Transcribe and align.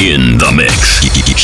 In 0.00 0.38
the 0.38 0.50
mix. 0.52 1.02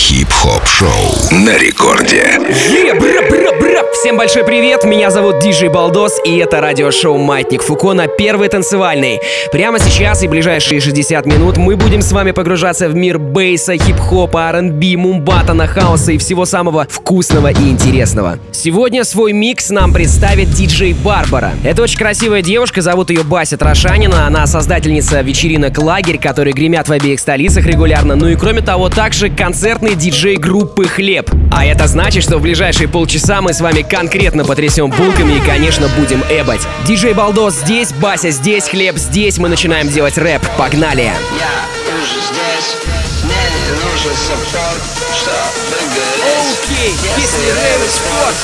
Хип-хоп 0.09 0.67
шоу 0.67 1.15
на 1.31 1.59
рекорде. 1.59 2.39
Yeah, 2.71 2.99
бра, 2.99 3.29
бра, 3.29 3.53
бра. 3.61 3.72
Всем 3.94 4.18
большой 4.18 4.44
привет, 4.44 4.84
меня 4.86 5.12
зовут 5.12 5.40
Диджей 5.40 5.70
Балдос, 5.70 6.20
и 6.26 6.36
это 6.38 6.60
радиошоу 6.60 7.18
«Маятник 7.18 7.62
Фуко» 7.62 7.94
на 7.94 8.08
первой 8.08 8.50
танцевальной. 8.50 9.22
Прямо 9.52 9.80
сейчас 9.80 10.24
и 10.24 10.28
ближайшие 10.28 10.82
60 10.82 11.26
минут 11.26 11.58
мы 11.58 11.78
будем 11.78 12.02
с 12.02 12.12
вами 12.12 12.32
погружаться 12.32 12.90
в 12.90 12.96
мир 12.96 13.20
бейса, 13.20 13.78
хип-хопа, 13.78 14.50
R&B, 14.50 14.98
мумбатана, 14.98 15.68
хаоса 15.68 16.12
и 16.12 16.18
всего 16.18 16.46
самого 16.46 16.88
вкусного 16.90 17.52
и 17.52 17.70
интересного. 17.70 18.40
Сегодня 18.52 19.06
свой 19.06 19.32
микс 19.32 19.70
нам 19.70 19.94
представит 19.94 20.50
диджей 20.50 20.94
Барбара. 20.94 21.52
Это 21.64 21.84
очень 21.84 22.00
красивая 22.00 22.42
девушка, 22.42 22.82
зовут 22.82 23.10
ее 23.10 23.24
Бася 23.24 23.58
Трошанина, 23.58 24.28
она 24.28 24.48
создательница 24.48 25.22
вечеринок 25.22 25.78
«Лагерь», 25.78 26.18
которые 26.18 26.54
гремят 26.54 26.90
в 26.90 26.92
обеих 26.92 27.20
столицах 27.20 27.66
регулярно, 27.66 28.16
ну 28.16 28.28
и 28.28 28.36
кроме 28.36 28.62
того, 28.62 28.90
также 28.90 29.30
концертный 29.30 29.96
диджей 29.96 30.36
группы 30.36 30.86
«Хлеб». 30.88 31.30
А 31.54 31.66
это 31.66 31.88
значит, 31.88 32.24
что 32.24 32.40
в 32.40 32.42
ближайшие 32.42 32.90
полчаса 32.90 33.42
мы 33.42 33.54
с 33.54 33.62
вами 33.62 33.83
конкретно 33.84 34.44
потрясем 34.46 34.90
булками 34.90 35.34
и, 35.34 35.42
конечно, 35.42 35.88
будем 35.98 36.24
эбать. 36.30 36.62
Диджей 36.86 37.14
Балдос 37.14 37.56
здесь, 37.56 37.92
Бася 37.94 38.30
здесь, 38.32 38.68
Хлеб 38.68 38.98
здесь. 38.98 39.38
Мы 39.38 39.50
начинаем 39.50 39.90
делать 39.90 40.18
рэп. 40.18 40.42
Погнали! 40.58 41.04
Я 41.04 41.94
уже 41.96 42.20
здесь, 42.20 42.78
мне 43.24 43.34
не 43.34 43.72
нужен 43.84 44.14
саппорт, 44.16 44.84
чтобы 45.16 45.78
гореть. 45.96 46.58
Окей, 46.64 46.94
Если 47.18 47.50
рэп 47.52 47.82
спорт, 47.90 48.36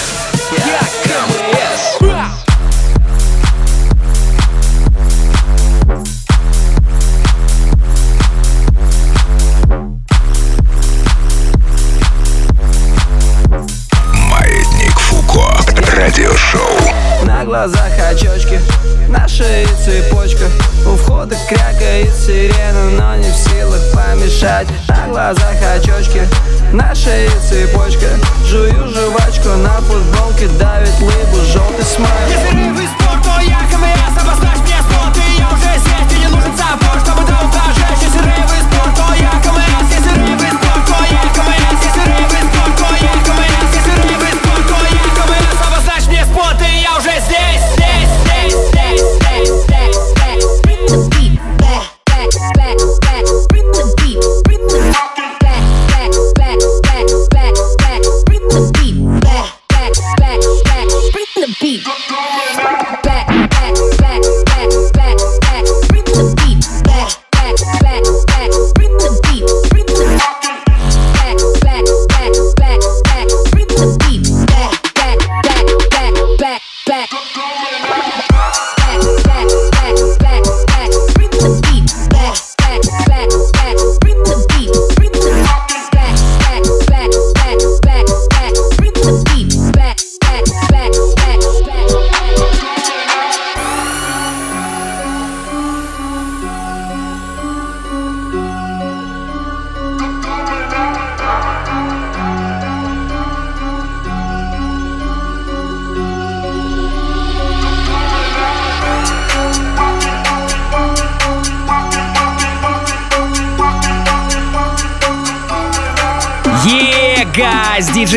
я 0.65 0.79
КМС. 1.03 1.98
Глазах 17.59 17.91
очечки, 18.09 18.57
на 19.09 19.27
шее 19.27 19.67
цепочка 19.83 20.45
У 20.85 20.95
входа 20.95 21.35
крякает 21.49 22.15
сирена, 22.15 22.89
но 22.97 23.15
не 23.17 23.29
в 23.29 23.35
силах 23.35 23.81
помешать. 23.93 24.67
На 24.87 25.07
глазах 25.09 25.57
очечки, 25.75 26.21
на 26.71 26.95
шее 26.95 27.29
цепочка. 27.49 28.07
Жую 28.45 28.87
жвачку, 28.87 29.49
на 29.57 29.75
футболке 29.81 30.47
давит 30.57 30.97
лыбу 31.01 31.43
желтый 31.51 31.83
смайл 31.83 33.08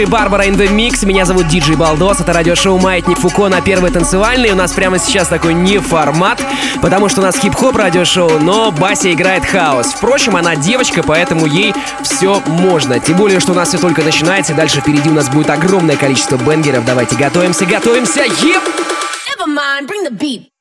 Диджей 0.03 0.11
Барбара 0.11 0.47
in 0.47 0.57
the 0.57 0.69
mix. 0.69 1.07
Меня 1.07 1.25
зовут 1.25 1.47
Диджей 1.47 1.77
Балдос. 1.77 2.19
Это 2.19 2.33
радиошоу 2.33 2.77
«Маятник 2.77 3.19
Фуко» 3.19 3.47
на 3.49 3.61
первой 3.61 3.93
танцевальной. 3.93 4.51
У 4.51 4.57
нас 4.57 4.73
прямо 4.73 4.99
сейчас 4.99 5.29
такой 5.29 5.55
не 5.55 5.79
формат, 5.79 6.43
потому 6.81 7.09
что 7.09 7.21
у 7.21 7.23
нас 7.23 7.39
хип-хоп 7.39 7.77
радиошоу, 7.77 8.41
но 8.41 8.73
Бася 8.73 9.13
играет 9.13 9.45
хаос. 9.45 9.95
Впрочем, 9.95 10.35
она 10.35 10.57
девочка, 10.57 11.05
поэтому 11.05 11.47
ей 11.47 11.73
все 12.03 12.43
можно. 12.47 12.99
Тем 12.99 13.17
более, 13.17 13.39
что 13.39 13.53
у 13.53 13.55
нас 13.55 13.69
все 13.69 13.79
только 13.79 14.03
начинается, 14.03 14.55
дальше 14.55 14.81
впереди 14.81 15.09
у 15.09 15.15
нас 15.15 15.29
будет 15.29 15.51
огромное 15.51 15.97
количество 15.97 16.37
бенгеров. 16.37 16.85
Давайте 16.85 17.15
готовимся, 17.15 17.65
готовимся. 17.65 18.23
Еп! 18.25 18.63
Never 19.29 19.47
mind, 19.47 19.87
bring 19.87 20.05
the 20.05 20.11
beat 20.11 20.52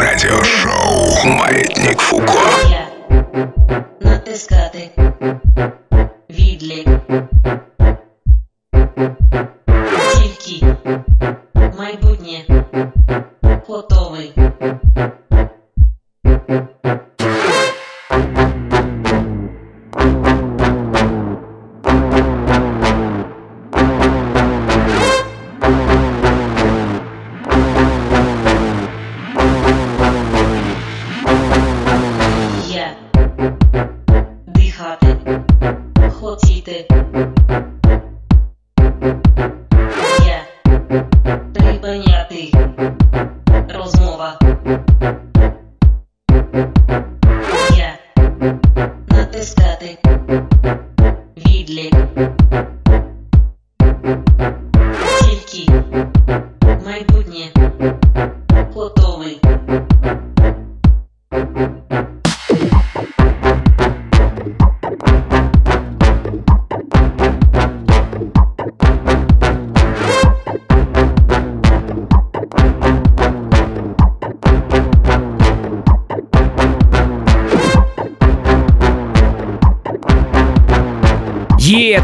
Радиошоу 0.00 1.26
«Маятник 1.26 2.00
Фуко». 2.00 2.40
Я 2.70 2.88
натискати 4.00 4.90
відлік. 6.30 6.89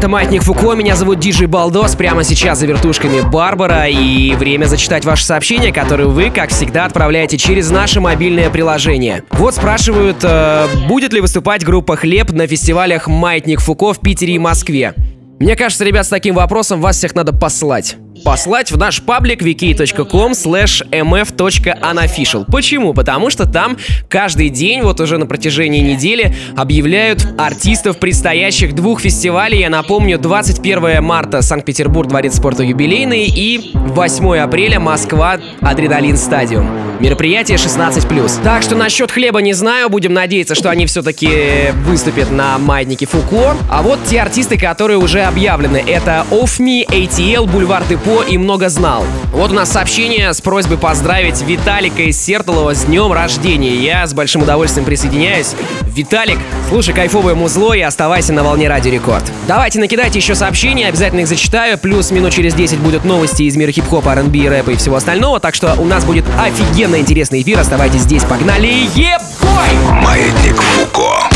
Это 0.07 0.13
Маятник 0.13 0.43
Фуко, 0.43 0.73
меня 0.73 0.95
зовут 0.95 1.19
Диджей 1.19 1.47
Балдос, 1.47 1.95
прямо 1.95 2.23
сейчас 2.23 2.59
за 2.59 2.65
вертушками 2.65 3.19
Барбара, 3.29 3.87
и 3.87 4.33
время 4.35 4.65
зачитать 4.65 5.03
ваши 5.03 5.25
сообщения, 5.25 5.73
которые 5.73 6.07
вы, 6.07 6.29
как 6.29 6.49
всегда, 6.49 6.85
отправляете 6.85 7.37
через 7.37 7.69
наше 7.69 7.99
мобильное 7.99 8.49
приложение. 8.49 9.23
Вот 9.31 9.55
спрашивают, 9.55 10.17
э, 10.23 10.67
будет 10.87 11.11
ли 11.11 11.19
выступать 11.19 11.65
группа 11.65 11.97
«Хлеб» 11.97 12.31
на 12.31 12.47
фестивалях 12.47 13.07
Маятник 13.07 13.59
Фуко 13.59 13.93
в 13.93 13.99
Питере 13.99 14.35
и 14.35 14.39
Москве. 14.39 14.93
Мне 15.39 15.57
кажется, 15.57 15.83
ребят, 15.83 16.05
с 16.05 16.09
таким 16.09 16.35
вопросом 16.35 16.79
вас 16.79 16.95
всех 16.95 17.13
надо 17.13 17.33
послать. 17.33 17.97
Послать 18.27 18.73
в 18.73 18.77
наш 18.77 19.01
паблик 19.01 19.41
wiki.com 19.41 20.33
slash 20.33 20.85
mf.unofficial. 20.91 22.43
Почему? 22.51 22.93
Потому 22.93 23.29
что 23.29 23.49
там 23.49 23.77
каждый 24.09 24.49
день, 24.49 24.81
вот 24.81 24.99
уже 24.99 25.17
на 25.17 25.25
протяжении 25.25 25.79
недели, 25.79 26.35
объявляют 26.57 27.25
артистов 27.37 27.99
предстоящих 27.99 28.75
двух 28.75 28.99
фестивалей. 28.99 29.61
Я 29.61 29.69
напомню, 29.69 30.19
21 30.19 31.01
марта 31.01 31.41
Санкт-Петербург, 31.41 32.09
Дворец 32.09 32.35
спорта 32.35 32.63
юбилейный 32.63 33.27
и 33.27 33.71
8 33.73 34.37
апреля 34.39 34.81
Москва, 34.81 35.39
Адреналин 35.61 36.17
Стадиум. 36.17 36.69
Мероприятие 36.99 37.57
16+. 37.57 38.43
Так 38.43 38.63
что 38.63 38.75
насчет 38.75 39.11
хлеба 39.11 39.39
не 39.39 39.53
знаю, 39.53 39.87
будем 39.89 40.13
надеяться, 40.13 40.55
что 40.55 40.69
они 40.69 40.85
все-таки 40.87 41.71
выступят 41.85 42.31
на 42.31 42.57
маятнике 42.57 43.05
Фуко. 43.05 43.55
А 43.69 43.83
вот 43.83 43.99
те 44.05 44.19
артисты, 44.19 44.57
которые 44.57 44.97
уже 44.97 45.21
объявлены, 45.21 45.77
это 45.77 46.25
Off 46.31 46.59
Me, 46.59 46.85
ATL, 46.87 47.47
Бульвар 47.49 47.83
Депо 47.87 48.16
и 48.21 48.37
Много 48.37 48.69
Знал. 48.69 49.05
Вот 49.31 49.51
у 49.51 49.53
нас 49.53 49.71
сообщение 49.71 50.33
с 50.33 50.41
просьбой 50.41 50.77
поздравить 50.77 51.41
Виталика 51.41 52.03
из 52.03 52.19
Сертолова 52.19 52.73
с 52.73 52.85
днем 52.85 53.11
рождения. 53.11 53.75
Я 53.75 54.05
с 54.07 54.13
большим 54.13 54.43
удовольствием 54.43 54.85
присоединяюсь. 54.85 55.55
Виталик, 55.83 56.37
слушай 56.69 56.93
кайфовое 56.93 57.35
музло 57.35 57.73
и 57.73 57.81
оставайся 57.81 58.33
на 58.33 58.43
волне 58.43 58.67
Радио 58.67 58.91
Рекорд. 58.91 59.23
Давайте 59.47 59.79
накидайте 59.79 60.19
еще 60.19 60.35
сообщения, 60.35 60.87
обязательно 60.87 61.21
их 61.21 61.27
зачитаю. 61.27 61.77
Плюс 61.77 62.11
минут 62.11 62.33
через 62.33 62.53
10 62.53 62.79
будут 62.79 63.05
новости 63.05 63.43
из 63.43 63.55
мира 63.55 63.71
хип-хопа, 63.71 64.13
R&B, 64.13 64.47
рэпа 64.47 64.71
и 64.71 64.75
всего 64.75 64.95
остального. 64.95 65.39
Так 65.39 65.55
что 65.55 65.75
у 65.77 65.85
нас 65.85 66.05
будет 66.05 66.25
офигенно 66.39 66.97
интересный 66.97 67.41
эфир. 67.41 67.59
Оставайтесь 67.59 68.01
здесь, 68.01 68.23
погнали! 68.23 68.87
Ебой! 68.95 70.01
Маятник 70.03 70.55
Фуко. 70.55 71.29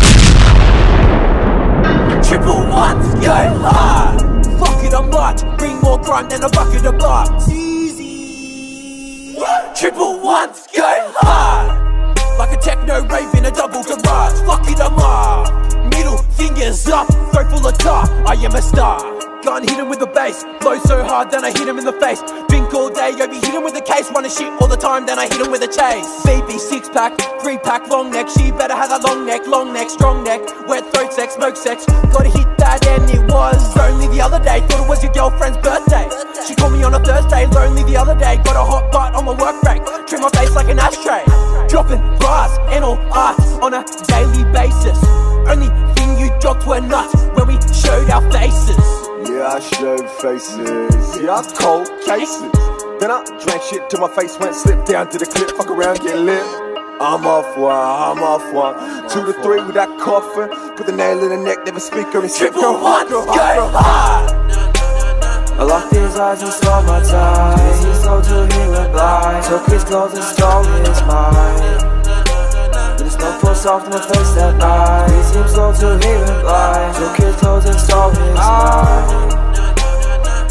Triple 2.22 2.70
one, 2.70 3.02
hard. 3.62 4.21
Large. 5.12 5.58
Bring 5.58 5.78
more 5.80 5.98
crime 6.00 6.28
than 6.28 6.42
a 6.42 6.48
bucket 6.48 6.86
of 6.86 6.96
blood. 6.98 7.28
Easy. 7.50 9.36
Triple 9.74 10.20
ones, 10.20 10.66
go 10.74 11.12
hard. 11.16 12.18
Like 12.38 12.52
a 12.56 12.60
techno 12.60 13.04
rave 13.06 13.34
in 13.34 13.44
a 13.44 13.50
double 13.50 13.82
garage. 13.82 14.40
Fuck 14.46 14.68
it, 14.70 14.80
I'm 14.80 14.92
hard. 14.92 15.81
Middle 16.02 16.18
fingers 16.34 16.88
up, 16.88 17.06
throat 17.30 17.46
full 17.46 17.64
of 17.64 17.78
tar. 17.78 18.02
I 18.26 18.34
am 18.34 18.56
a 18.56 18.60
star. 18.60 18.98
Gun 19.44 19.62
hit 19.62 19.78
him 19.78 19.88
with 19.88 20.00
the 20.00 20.06
bass. 20.06 20.42
Blow 20.60 20.76
so 20.82 21.04
hard, 21.04 21.30
then 21.30 21.44
I 21.44 21.50
hit 21.50 21.68
him 21.68 21.78
in 21.78 21.84
the 21.84 21.92
face. 21.92 22.20
Drink 22.50 22.74
all 22.74 22.90
day, 22.90 23.14
yo, 23.16 23.28
be 23.28 23.36
hit 23.36 23.54
him 23.54 23.62
with 23.62 23.74
the 23.74 23.86
case. 23.86 24.10
Running 24.10 24.28
shit 24.28 24.50
all 24.60 24.66
the 24.66 24.76
time, 24.76 25.06
then 25.06 25.20
I 25.20 25.30
hit 25.30 25.38
him 25.38 25.52
with 25.52 25.62
a 25.62 25.70
chase. 25.70 26.10
Baby, 26.26 26.58
six 26.58 26.88
pack, 26.88 27.14
three 27.40 27.56
pack, 27.56 27.86
long 27.86 28.10
neck. 28.10 28.26
She 28.28 28.50
better 28.50 28.74
have 28.74 28.90
that 28.90 29.04
long 29.06 29.24
neck, 29.24 29.46
long 29.46 29.72
neck, 29.72 29.90
strong 29.90 30.24
neck. 30.24 30.42
Wet 30.66 30.82
throat 30.92 31.12
sex, 31.12 31.34
smoke 31.34 31.56
sex. 31.56 31.86
Gotta 32.10 32.34
hit 32.34 32.50
that, 32.58 32.84
and 32.84 33.08
it 33.08 33.22
was 33.30 33.62
only 33.78 34.08
the 34.08 34.22
other 34.22 34.42
day. 34.42 34.58
Thought 34.66 34.82
it 34.82 34.88
was 34.88 35.04
your 35.04 35.12
girlfriend's 35.12 35.58
birthday. 35.58 36.10
She 36.48 36.56
called 36.56 36.72
me 36.72 36.82
on 36.82 36.94
a 36.94 36.98
Thursday, 36.98 37.46
lonely 37.46 37.84
the 37.84 37.96
other 37.96 38.18
day. 38.18 38.42
Got 38.42 38.58
a 38.58 38.64
hot 38.66 38.90
butt 38.90 39.14
on 39.14 39.24
my 39.24 39.38
work 39.38 39.62
break. 39.62 39.86
Trim 40.08 40.22
my 40.22 40.30
face 40.34 40.50
like 40.50 40.66
an 40.66 40.80
ashtray. 40.82 41.22
Dropping 41.72 42.02
bars 42.18 42.58
and 42.68 42.84
all 42.84 42.98
arts 43.14 43.56
on 43.64 43.72
a 43.72 43.82
daily 44.06 44.44
basis. 44.52 45.02
Only 45.48 45.68
thing 45.94 46.18
you 46.18 46.28
dropped 46.38 46.66
were 46.66 46.82
nuts 46.82 47.14
when 47.32 47.48
we 47.48 47.54
showed 47.72 48.10
our 48.10 48.20
faces. 48.30 48.76
Yeah, 49.24 49.56
I 49.56 49.58
showed 49.58 50.06
faces. 50.20 51.16
Yeah, 51.16 51.32
I 51.32 51.42
cold 51.56 51.88
cases. 52.04 52.52
Then 53.00 53.10
I 53.10 53.24
drank 53.42 53.62
shit 53.62 53.88
till 53.88 54.00
my 54.00 54.14
face 54.14 54.38
went 54.38 54.54
slip 54.54 54.84
down 54.84 55.08
to 55.12 55.18
the 55.18 55.24
clip. 55.24 55.48
Fuck 55.52 55.70
around, 55.70 56.00
get 56.00 56.18
lit. 56.18 56.44
I'm 57.00 57.24
off 57.24 57.56
one, 57.56 57.72
I'm 57.72 58.22
off 58.22 58.52
one. 58.52 59.08
Two 59.08 59.24
to 59.24 59.32
three 59.42 59.64
with 59.64 59.74
that 59.74 59.88
coffin. 59.98 60.50
Put 60.76 60.84
the 60.84 60.92
nail 60.92 61.22
in 61.22 61.30
the 61.30 61.38
neck, 61.38 61.64
never 61.64 61.80
speak 61.80 62.14
on 62.14 62.24
his 62.24 62.36
Triple 62.36 62.74
one, 62.82 63.08
go 63.08 63.24
hard. 63.26 64.30
I 65.58 65.64
locked 65.64 65.94
his 65.94 66.16
eyes 66.16 66.42
and 66.42 66.52
slowed 66.52 66.84
my 66.84 67.00
ties. 67.00 67.82
He 67.82 67.94
slow 68.02 68.20
till 68.20 68.44
he 68.44 68.68
went 68.68 68.92
blind. 68.92 69.31
Took 69.52 69.66
his 69.66 69.84
clothes 69.84 70.14
and 70.14 70.24
stole 70.24 70.64
his 70.64 71.02
mind. 71.02 71.60
It's 73.04 73.18
no 73.18 73.32
full 73.38 73.54
soft 73.54 73.84
in 73.84 73.92
the 73.92 73.98
face 73.98 74.32
that 74.32 74.56
night. 74.56 75.12
He 75.12 75.22
seems 75.28 75.52
till 75.52 75.98
he 75.98 76.08
went 76.24 76.40
blind. 76.40 76.96
Took 76.96 77.16
his 77.18 77.36
toes 77.36 77.66
and 77.66 77.78
stole 77.78 78.08
his 78.12 78.34
mind. 78.34 79.34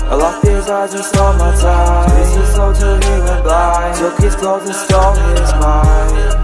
I 0.05 0.13
locked 0.13 0.45
his 0.45 0.69
eyes 0.69 0.93
and 0.93 1.03
stole 1.03 1.33
my 1.33 1.49
time. 1.59 2.09
Squeezed 2.11 2.35
his 2.37 2.53
soul 2.53 2.73
till 2.73 3.01
he 3.01 3.21
went 3.25 3.43
blind. 3.43 3.97
Took 3.97 4.19
his 4.19 4.35
clothes 4.35 4.67
and 4.67 4.75
stole 4.75 5.15
his 5.33 5.51
mind. 5.55 6.40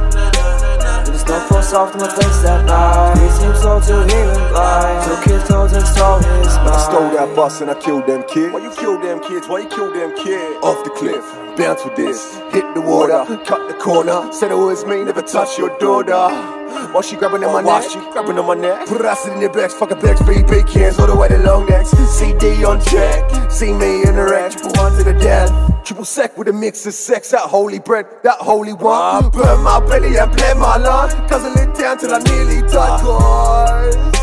Don't 1.58 1.64
force 1.64 1.74
off 1.74 1.92
to 1.94 1.98
my 1.98 2.08
face 2.08 2.42
that 2.44 2.66
night. 2.66 3.16
Squeezed 3.16 3.42
him 3.42 3.56
so 3.56 3.80
till 3.80 4.04
he 4.04 4.14
went 4.14 4.50
blind. 4.52 5.04
Took 5.06 5.24
his 5.24 5.44
toes 5.48 5.74
and 5.74 5.88
stole 5.88 6.18
his 6.20 6.56
mind. 6.58 6.70
I 6.70 6.78
stole 6.78 7.10
that 7.10 7.36
bus 7.36 7.62
and 7.62 7.72
I 7.72 7.74
killed 7.74 8.06
them 8.06 8.24
kids. 8.30 8.54
Why 8.54 8.60
you 8.60 8.70
kill 8.70 9.00
them 9.00 9.20
kids? 9.22 9.48
Why 9.48 9.62
you 9.62 9.68
kill 9.68 9.92
them 9.92 10.16
kids? 10.16 10.64
Off 10.64 10.84
the 10.84 10.92
cliff, 10.92 11.26
bounce 11.58 11.84
with 11.84 11.96
this. 11.96 12.38
Hit 12.52 12.76
the 12.76 12.82
water, 12.82 13.26
cut 13.44 13.68
the 13.68 13.74
corner. 13.74 14.32
Said 14.32 14.52
it 14.52 14.56
was 14.56 14.86
me, 14.86 15.04
never 15.04 15.24
touch 15.24 15.58
your 15.58 15.76
daughter. 15.80 16.57
While 16.94 17.02
she 17.02 17.16
grabbing 17.16 17.44
on 17.44 17.54
my 17.54 17.62
neck, 17.62 17.90
she 17.90 18.00
grabbing 18.12 18.38
on 18.40 18.46
my 18.48 18.56
neck. 18.56 18.88
Put 18.88 19.02
acid 19.02 19.34
in 19.34 19.42
your 19.42 19.52
bags, 19.54 19.74
fucking 19.74 20.00
bags, 20.00 20.22
big 20.24 20.48
big 20.48 20.68
cans, 20.68 21.00
all 21.00 21.08
the 21.08 21.16
way 21.16 21.28
to 21.30 21.38
long 21.40 21.66
necks. 21.68 21.90
CD 21.92 22.64
on 22.64 22.82
check, 22.82 23.52
see 23.52 23.74
me 23.74 24.04
in 24.04 24.16
the 24.16 24.24
red, 24.30 24.52
triple 24.52 24.72
one 24.82 24.96
to 24.98 25.04
the 25.04 25.14
death. 25.14 25.52
Triple 25.84 26.06
sec 26.06 26.38
with 26.38 26.48
a 26.50 26.54
mix 26.54 26.86
of 26.86 26.94
sex, 26.94 27.32
that 27.32 27.42
holy 27.42 27.80
bread, 27.80 28.06
that 28.24 28.40
holy 28.40 28.74
one. 28.74 28.84
Ah, 28.86 29.30
Burn 29.32 29.64
my 29.64 29.80
belly 29.80 30.18
and 30.18 30.32
play 30.36 30.54
my 30.56 30.78
line, 30.78 31.10
cause 31.30 31.46
I 31.46 31.54
lit 31.54 31.76
down 31.76 31.98
till 31.98 32.14
I 32.14 32.20
nearly 32.20 32.62
died. 32.68 34.17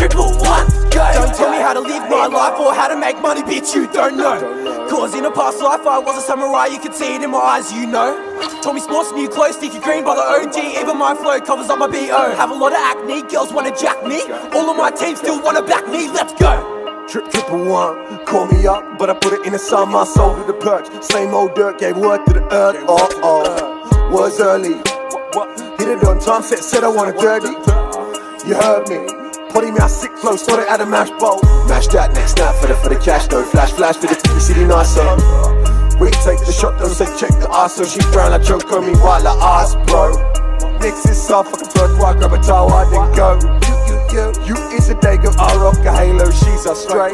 Triple 0.00 0.32
one, 0.40 0.66
go. 0.88 1.04
Don't 1.12 1.36
tell 1.36 1.50
me 1.50 1.58
how 1.58 1.74
to 1.74 1.80
live 1.80 2.08
my 2.08 2.24
life 2.24 2.58
or 2.58 2.72
how 2.72 2.88
to 2.88 2.96
make 2.96 3.20
money, 3.20 3.42
bitch, 3.42 3.74
you 3.74 3.86
don't 3.92 4.16
know. 4.16 4.88
Cause 4.88 5.14
in 5.14 5.26
a 5.26 5.30
past 5.30 5.60
life 5.60 5.86
I 5.86 5.98
was 5.98 6.16
a 6.16 6.22
samurai, 6.22 6.68
you 6.68 6.80
can 6.80 6.94
see 6.94 7.16
it 7.16 7.22
in 7.22 7.30
my 7.30 7.36
eyes, 7.36 7.70
you 7.70 7.86
know. 7.86 8.16
Told 8.62 8.76
me 8.76 8.80
sports 8.80 9.12
new 9.12 9.28
clothes, 9.28 9.56
sticky 9.56 9.78
green 9.78 10.02
by 10.02 10.14
the 10.14 10.22
OG, 10.22 10.56
even 10.80 10.96
my 10.96 11.14
flow 11.14 11.38
covers 11.40 11.68
up 11.68 11.80
my 11.80 11.86
BO. 11.86 12.34
Have 12.34 12.50
a 12.50 12.54
lot 12.54 12.72
of 12.72 12.78
acne, 12.78 13.20
girls 13.28 13.52
wanna 13.52 13.76
jack 13.76 14.02
me. 14.02 14.22
All 14.56 14.70
of 14.70 14.76
my 14.78 14.90
team 14.90 15.16
still 15.16 15.38
wanna 15.42 15.60
back 15.60 15.86
me, 15.88 16.08
let's 16.08 16.32
go. 16.32 17.04
Trip 17.06 17.30
triple 17.30 17.66
one, 17.66 18.24
call 18.24 18.46
me 18.46 18.66
up, 18.66 18.98
but 18.98 19.10
I 19.10 19.12
put 19.12 19.34
it 19.34 19.44
in 19.44 19.52
the 19.52 19.58
sun, 19.58 19.92
my 19.92 20.04
soul 20.04 20.34
to 20.34 20.44
the 20.44 20.54
perch. 20.54 20.88
Same 21.04 21.34
old 21.34 21.54
dirt, 21.54 21.78
gave 21.78 21.98
word 21.98 22.24
to 22.24 22.32
the 22.32 22.44
earth. 22.54 22.76
Oh 22.88 23.06
oh, 23.22 24.10
was 24.10 24.40
early. 24.40 24.80
Hit 25.76 25.88
it 25.92 26.02
on 26.04 26.18
time, 26.20 26.42
set, 26.42 26.60
said 26.60 26.84
I 26.84 26.88
want 26.88 27.14
a 27.14 27.20
dirty. 27.20 27.52
You 28.48 28.54
heard 28.54 28.88
me. 28.88 29.19
Potty 29.52 29.70
mouth 29.70 29.90
sick 29.90 30.16
flow, 30.18 30.36
started 30.36 30.70
at 30.70 30.80
a 30.80 30.86
mash 30.86 31.10
bowl. 31.18 31.42
Mash 31.66 31.88
that 31.88 32.14
next 32.14 32.38
snap 32.38 32.54
for 32.56 32.68
the 32.68 32.74
for 32.74 32.88
the 32.88 32.98
cash 32.98 33.26
though. 33.26 33.42
Flash 33.42 33.72
flash 33.72 33.96
for 33.96 34.06
the 34.06 34.14
TV 34.14 34.40
city 34.40 34.64
nicer. 34.64 35.02
We 36.00 36.08
take 36.24 36.40
the 36.46 36.52
shot, 36.52 36.78
don't 36.78 36.88
say 36.88 37.04
check 37.18 37.28
the 37.36 37.68
so 37.68 37.84
she 37.84 38.00
drown 38.10 38.32
like 38.32 38.48
on 38.72 38.86
me 38.86 38.94
while 39.00 39.26
I 39.26 39.60
ass, 39.60 39.74
bro. 39.90 40.16
Mix 40.80 41.02
this 41.02 41.28
up, 41.30 41.46
fucking 41.46 41.98
while 41.98 42.16
I 42.16 42.18
grab 42.18 42.32
a 42.32 42.38
towel, 42.38 42.72
I 42.72 42.88
then 42.88 43.12
go. 43.12 43.36
You, 43.36 43.96
you, 44.16 44.32
you, 44.48 44.56
you 44.56 44.76
is 44.78 44.88
a 44.88 44.94
dago, 44.94 45.36
I 45.36 45.54
rock 45.56 45.76
a 45.84 45.92
halo, 45.92 46.30
she's 46.30 46.64
a 46.64 46.74
straight. 46.74 47.12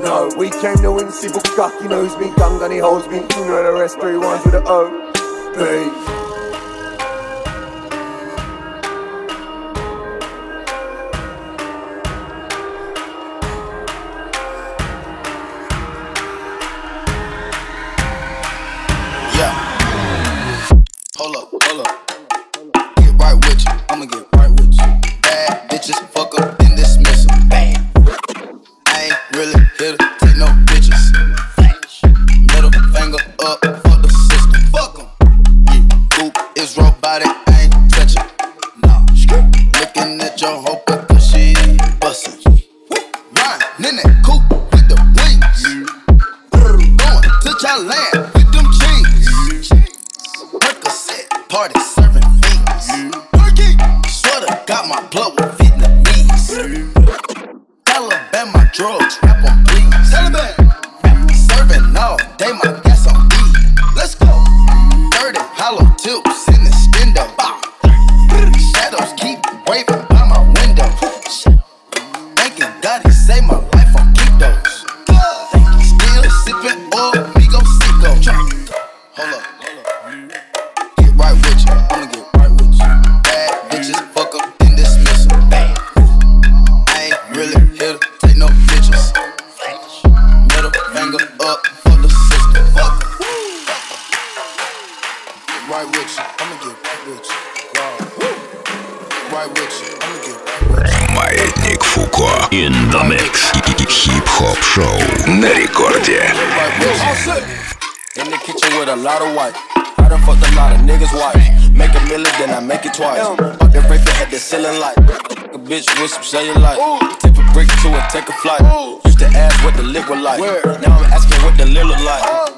No, 0.00 0.32
we 0.38 0.48
came 0.48 0.76
to 0.78 0.92
win, 0.92 1.10
see 1.12 1.28
Bukaki 1.28 1.88
knows 1.90 2.16
me, 2.16 2.28
Gungan 2.32 2.72
he 2.72 2.78
holds 2.78 3.06
me, 3.08 3.18
you 3.18 3.44
know 3.44 3.62
the 3.62 3.72
rest, 3.78 4.00
three 4.00 4.16
ones 4.16 4.42
with 4.42 4.52
the 4.52 4.62
O. 4.66 5.12
B. 5.56 6.33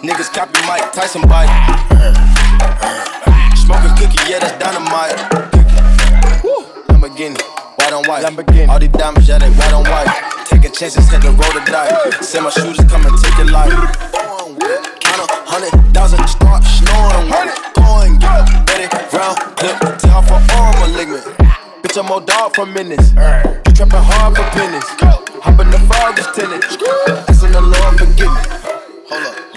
Niggas 0.07 0.33
copy 0.33 0.61
Mike 0.69 0.93
Tyson 0.93 1.23
bite. 1.23 1.51
Smoking 3.59 3.91
cookie, 3.99 4.31
yeah, 4.31 4.39
that's 4.39 4.55
dynamite. 4.63 5.19
Lamborghini, 6.87 7.35
white 7.75 7.93
on 7.93 8.05
white. 8.07 8.23
Lamborghini. 8.23 8.69
All 8.69 8.79
these 8.79 8.91
diamonds, 8.91 9.29
yeah, 9.29 9.39
they 9.39 9.51
white 9.51 9.73
on 9.73 9.83
white. 9.83 10.07
Taking 10.47 10.71
chances, 10.71 11.09
had 11.09 11.23
to 11.23 11.31
roll 11.31 11.51
the 11.51 11.61
dice. 11.67 12.25
Said 12.25 12.43
my 12.43 12.51
shooters 12.51 12.87
come 12.89 13.05
and 13.05 13.19
take 13.19 13.37
your 13.37 13.51
life. 13.51 13.73
Count 15.03 15.27
a 15.27 15.43
hundred 15.43 15.75
thousand, 15.93 16.23
start 16.29 16.63
snoring. 16.63 17.27
Going, 17.75 18.15
get 18.23 18.47
ready, 18.71 18.87
round, 19.11 19.37
clip, 19.59 19.99
tell 19.99 20.23
for 20.23 20.39
arm 20.55 20.87
malignant. 20.87 21.25
Bitch, 21.83 21.99
I'm 21.99 22.13
old 22.13 22.29
dog 22.29 22.55
for 22.55 22.65
minutes. 22.65 23.11
You 23.11 23.75
trapping 23.75 24.07
hard 24.07 24.37
for 24.37 24.47
pennies. 24.55 24.87
Hop 25.43 25.59
in 25.59 25.69
the 25.69 25.81
frog 25.91 26.17
is 26.17 26.31
tenant. 26.31 26.63
Asking 27.27 27.51
the 27.51 27.61
Lord 27.61 27.99
forgive 27.99 28.31
me. 28.31 28.41
Hold 29.11 29.27
up. 29.27 29.56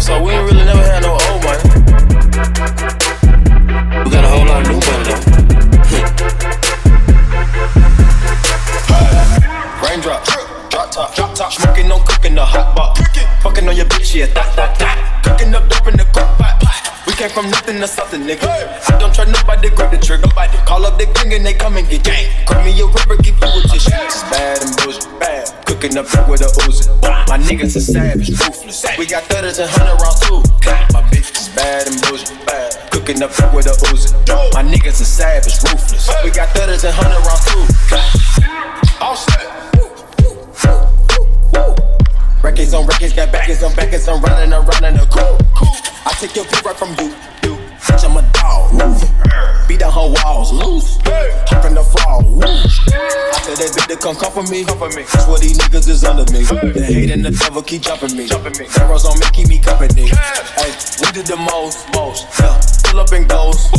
So 0.00 0.22
we 0.22 0.32
ain't 0.32 0.44
really 0.50 0.64
never 0.64 0.82
had 0.82 1.02
no 1.02 1.12
old 1.12 1.42
money. 1.44 1.62
We 4.04 4.10
got 4.10 4.24
a 4.24 4.28
whole 4.28 4.46
lot 4.46 4.62
of 4.62 4.68
new 4.68 4.78
money 4.78 5.04
though. 5.08 5.22
Raindrop, 9.88 10.24
drop 10.70 10.90
top, 10.90 11.14
drop 11.14 11.34
top, 11.34 11.52
smoking, 11.52 11.88
no 11.88 11.98
cooking, 12.00 12.34
the 12.34 12.44
hot 12.44 12.76
pot. 12.76 12.98
Fucking 13.42 13.68
on 13.68 13.76
your 13.76 13.86
bitch, 13.86 14.14
yeah, 14.14 14.26
that, 14.26 14.56
that, 14.56 14.78
that. 14.78 15.22
Cooking 15.24 15.54
up 15.54 15.68
dope 15.68 15.86
in 15.88 15.96
the 15.96 16.04
crock 16.12 16.38
pot. 16.38 16.58
We 17.06 17.12
came 17.14 17.30
from 17.30 17.50
nothing 17.50 17.80
to 17.80 17.88
something, 17.88 18.22
nigga. 18.22 18.46
I 18.46 18.98
don't 18.98 19.14
try 19.14 19.24
nobody, 19.24 19.70
grab 19.70 19.90
the 19.90 19.98
trigger. 19.98 20.26
Nobody 20.26 20.58
call 20.66 20.86
up 20.86 20.98
the 20.98 21.06
gang 21.06 21.32
and 21.34 21.46
they 21.46 21.54
come 21.54 21.76
and 21.76 21.88
get 21.88 22.04
gang. 22.04 22.26
Call 22.46 22.62
me 22.64 22.78
a 22.80 22.86
river, 22.86 23.16
give 23.22 23.38
you 23.38 23.48
a 23.48 23.62
tissue. 23.66 23.90
It's 23.94 24.22
bad 24.30 24.62
and 24.62 24.76
bullshit, 24.76 25.20
bad. 25.20 25.66
Cooking 25.66 25.96
up 25.96 26.08
dope 26.10 26.28
with 26.28 26.42
a 26.42 26.50
Uzi. 26.66 26.86
My 27.28 27.38
niggas 27.38 27.76
are 27.76 27.80
savage. 27.80 28.30
We 28.96 29.06
got 29.06 29.24
thudders 29.24 29.58
and 29.58 29.68
hundred 29.68 30.00
rounds 30.00 30.20
too. 30.20 30.38
My 30.94 31.02
bitch 31.10 31.34
is 31.34 31.48
bad 31.48 31.88
and 31.88 32.00
bad. 32.46 32.92
Cooking 32.92 33.20
up 33.22 33.30
with 33.52 33.66
a 33.66 33.74
Uzi. 33.90 34.14
My 34.54 34.62
niggas 34.62 35.00
are 35.00 35.04
savage, 35.04 35.58
ruthless. 35.64 36.08
We 36.22 36.30
got 36.30 36.48
thudders 36.54 36.84
and 36.84 36.94
hundred 36.94 37.18
rounds 37.26 37.42
too. 37.50 37.66
All 39.02 39.16
set. 39.16 39.48
Records 42.40 42.72
on 42.72 42.86
records, 42.86 43.14
got 43.14 43.32
backers 43.32 43.64
on 43.64 43.74
backers, 43.74 44.06
I'm 44.06 44.22
running 44.22 44.52
around 44.52 44.84
in 44.84 44.94
a 44.94 45.06
coupe. 45.06 45.42
I 46.06 46.12
take 46.20 46.36
your 46.36 46.44
pick 46.44 46.64
right 46.64 46.76
from 46.76 46.90
you. 46.90 47.12
Bitch, 47.42 48.04
I'm 48.04 48.16
a 48.16 48.22
dog 48.32 49.07
Beat 49.77 49.79
down 49.79 49.93
her 49.93 50.13
walls, 50.23 50.51
loose. 50.51 50.97
Hop 51.49 51.65
in 51.65 51.75
the 51.75 51.83
fall, 51.83 52.23
woo. 52.23 52.43
I 52.43 53.39
tell 53.43 53.55
that 53.55 53.71
bitch 53.75 53.87
to 53.87 53.97
come 53.97 54.15
come 54.15 54.31
for 54.31 54.43
me. 54.51 54.65
Come 54.65 54.77
for 54.77 54.89
me. 54.89 55.03
That's 55.13 55.27
what 55.27 55.41
these 55.41 55.57
niggas 55.57 55.87
is 55.87 56.03
under 56.03 56.25
me. 56.31 56.43
The 56.43 56.83
hate 56.83 57.11
and 57.11 57.23
the 57.23 57.31
devil 57.31 57.61
keep 57.61 57.81
jumping 57.81 58.15
me. 58.15 58.27
Jumping 58.27 58.57
me. 58.59 58.67
Arrows 58.79 59.05
on 59.05 59.19
me, 59.19 59.25
keep 59.33 59.47
me 59.47 59.59
company. 59.59 60.07
Hey, 60.59 60.71
we 61.01 61.11
did 61.11 61.27
the 61.27 61.37
most, 61.37 61.87
most. 61.93 62.27
Yeah, 62.39 62.59
pull 62.83 62.99
up 62.99 63.11
and 63.11 63.27
goes. 63.27 63.71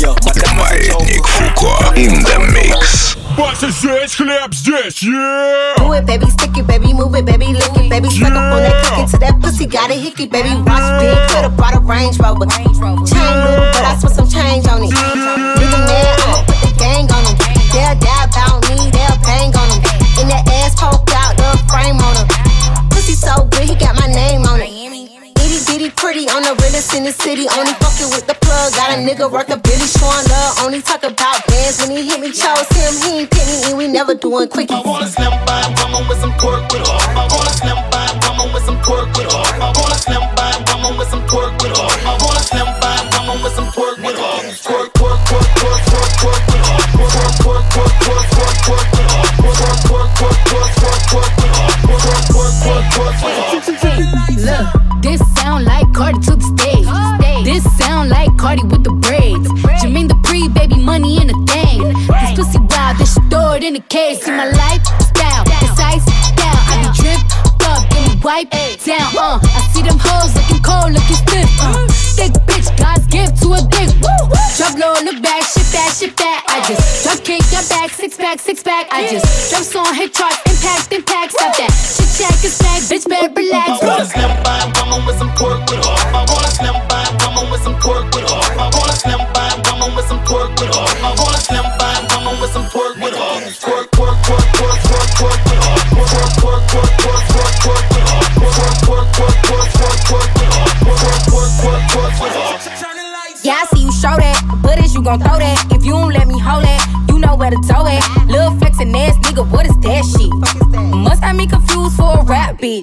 Yeah, 0.00 0.14
my 0.24 0.32
Маятник 0.58 1.26
Фуко 1.26 1.96
in 1.96 2.22
the 2.22 2.38
mix. 2.52 3.16
Вася 3.36 3.70
здесь, 3.70 4.14
хлеб 4.14 4.52
здесь, 4.52 5.02
yeah! 5.02 5.74
Do 5.78 5.92
it, 5.94 6.04
baby, 6.04 6.26
stick 6.30 6.58
it, 6.58 6.66
baby, 6.66 6.92
move 6.92 7.14
it, 7.14 7.24
baby, 7.24 7.46
lick 7.46 7.76
it, 7.76 7.88
baby, 7.88 8.10
suck 8.10 8.30
up 8.30 8.52
on 8.52 8.62
that 8.62 8.84
kick 8.84 9.04
it 9.04 9.10
to 9.10 9.18
that 9.18 9.40
pussy, 9.40 9.66
got 9.66 9.90
a 9.90 9.94
hickey, 9.94 10.26
baby, 10.26 10.50
watch 10.66 11.00
big, 11.00 11.16
could've 11.30 11.56
brought 11.56 11.74
a 11.74 11.80
Range 11.80 12.18
Rover. 12.18 12.44
Chain 12.44 12.64
new, 12.64 12.76
but 12.76 13.84
I 13.84 13.96
spent 13.98 14.14
some 14.14 14.28
change 14.28 14.66
on 14.68 14.82
it. 14.82 15.45
Nigga 15.55 15.79
mad, 15.87 16.19
I'ma 16.19 16.43
put 16.43 16.59
the 16.59 16.71
gang 16.75 17.07
on 17.07 17.23
him. 17.23 17.35
They'll 17.71 17.95
die 17.95 18.25
about 18.27 18.59
me, 18.67 18.91
they'll 18.91 19.19
bang 19.23 19.55
on 19.55 19.67
him. 19.71 19.81
In 20.19 20.27
that 20.27 20.43
ass 20.59 20.75
poked 20.75 21.13
out, 21.15 21.37
the 21.39 21.55
frame 21.71 21.95
on 22.03 22.13
him. 22.19 22.27
Pussy 22.91 23.15
so 23.15 23.47
good, 23.47 23.63
he 23.63 23.75
got 23.75 23.95
my 23.95 24.07
name 24.07 24.43
on 24.43 24.59
it. 24.59 24.71
Itty 25.39 25.59
bitty 25.63 25.89
pretty 25.95 26.27
on 26.27 26.43
the 26.43 26.51
realest 26.59 26.93
in 26.93 27.03
the 27.05 27.13
city. 27.13 27.47
Only 27.55 27.71
fucking 27.79 28.09
with 28.11 28.27
the 28.27 28.35
plug. 28.43 28.73
Got 28.73 28.91
a 28.91 28.99
nigga 28.99 29.31
worth 29.31 29.47
a 29.47 29.57
billy 29.57 29.87
showing 29.87 30.27
love. 30.27 30.59
Only 30.65 30.81
talk 30.81 31.03
about 31.03 31.45
bands 31.47 31.79
when 31.79 31.95
he 31.95 32.03
hit 32.03 32.19
me. 32.19 32.31
Chose 32.33 32.67
him, 32.75 32.93
he 33.05 33.23
ain't 33.23 33.31
pick 33.31 33.47
me, 33.47 33.71
and 33.71 33.77
we 33.77 33.87
never 33.87 34.15
doing 34.15 34.49
quickies. 34.49 34.75
I 34.75 34.81
wanna 34.83 35.07
slim 35.07 35.31
by 35.45 35.63
woman 35.79 36.07
with 36.09 36.19
some 36.19 36.33
pork 36.35 36.67
with 36.73 36.83
her. 36.83 37.06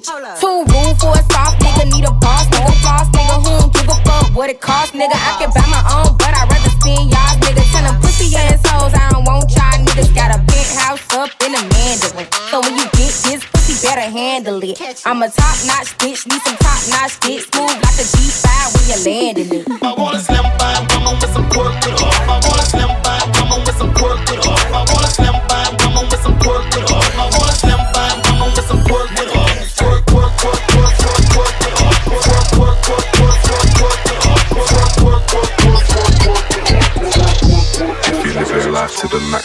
Bitch. 0.01 0.41
Too 0.41 0.65
rude 0.67 0.97
for 0.99 1.13
a 1.15 1.23
soft 1.31 1.61
nigga, 1.61 1.85
need 1.93 2.05
a 2.05 2.13
boss 2.13 2.47
nigga, 2.49 2.73
floss 2.83 3.09
nigga. 3.11 3.37
Who 3.43 3.51
don't 3.61 3.73
give 3.73 3.89
a 3.89 3.95
fuck 4.03 4.35
what 4.35 4.51
it 4.51 4.61
cost, 4.61 4.93
nigga? 4.93 5.15
I 5.15 5.37
can 5.39 5.51
buy 5.55 5.67
my 5.71 5.83
own, 5.95 6.17
but 6.19 6.35
I'd 6.35 6.51
rather 6.51 6.71
spend 6.81 7.11
y'all 7.11 7.35
niggas. 7.43 7.71
Tell 7.73 7.85
them 7.85 8.01
pussy 8.01 8.35
assholes, 8.37 8.95
I 8.95 9.11
don't 9.11 9.25
want 9.25 9.51
y'all 9.51 9.79
niggas. 9.85 10.15
Got 10.15 10.35
a 10.35 10.39
penthouse 10.43 11.03
up 11.15 11.31
in 11.45 11.55
a 11.55 11.63
Mandarin. 11.63 12.27
So 12.51 12.61
when 12.61 12.77
you 12.77 12.85
get 12.99 13.13
this 13.27 13.45
pussy, 13.45 13.87
better 13.87 14.09
handle 14.09 14.63
it. 14.63 14.81
I'm 15.07 15.23
a 15.23 15.29
top 15.31 15.57
notch 15.67 15.94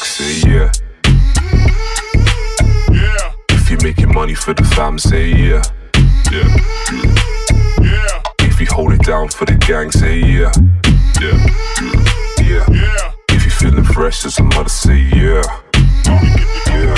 say 0.04 0.50
yeah. 0.50 0.72
Yeah. 2.92 3.32
If 3.50 3.70
you're 3.70 3.82
making 3.84 4.14
money 4.14 4.34
for 4.36 4.54
the 4.54 4.64
fam, 4.76 4.98
say 5.00 5.28
yeah. 5.30 5.62
Yeah. 6.32 6.48
If 8.40 8.60
you 8.60 8.68
hold 8.72 8.94
it 8.94 9.04
down 9.04 9.30
for 9.30 9.46
the 9.46 9.56
gang, 9.56 9.92
say 9.92 10.20
yeah. 10.20 10.52
Yeah. 11.22 11.38
Yeah. 12.42 12.66
If 13.30 13.46
you 13.46 13.52
feeling 13.52 13.84
fresh 13.84 14.26
as 14.26 14.40
a 14.40 14.44
mother, 14.44 14.70
say 14.70 14.98
yeah. 15.14 15.44
Yeah. 16.68 16.96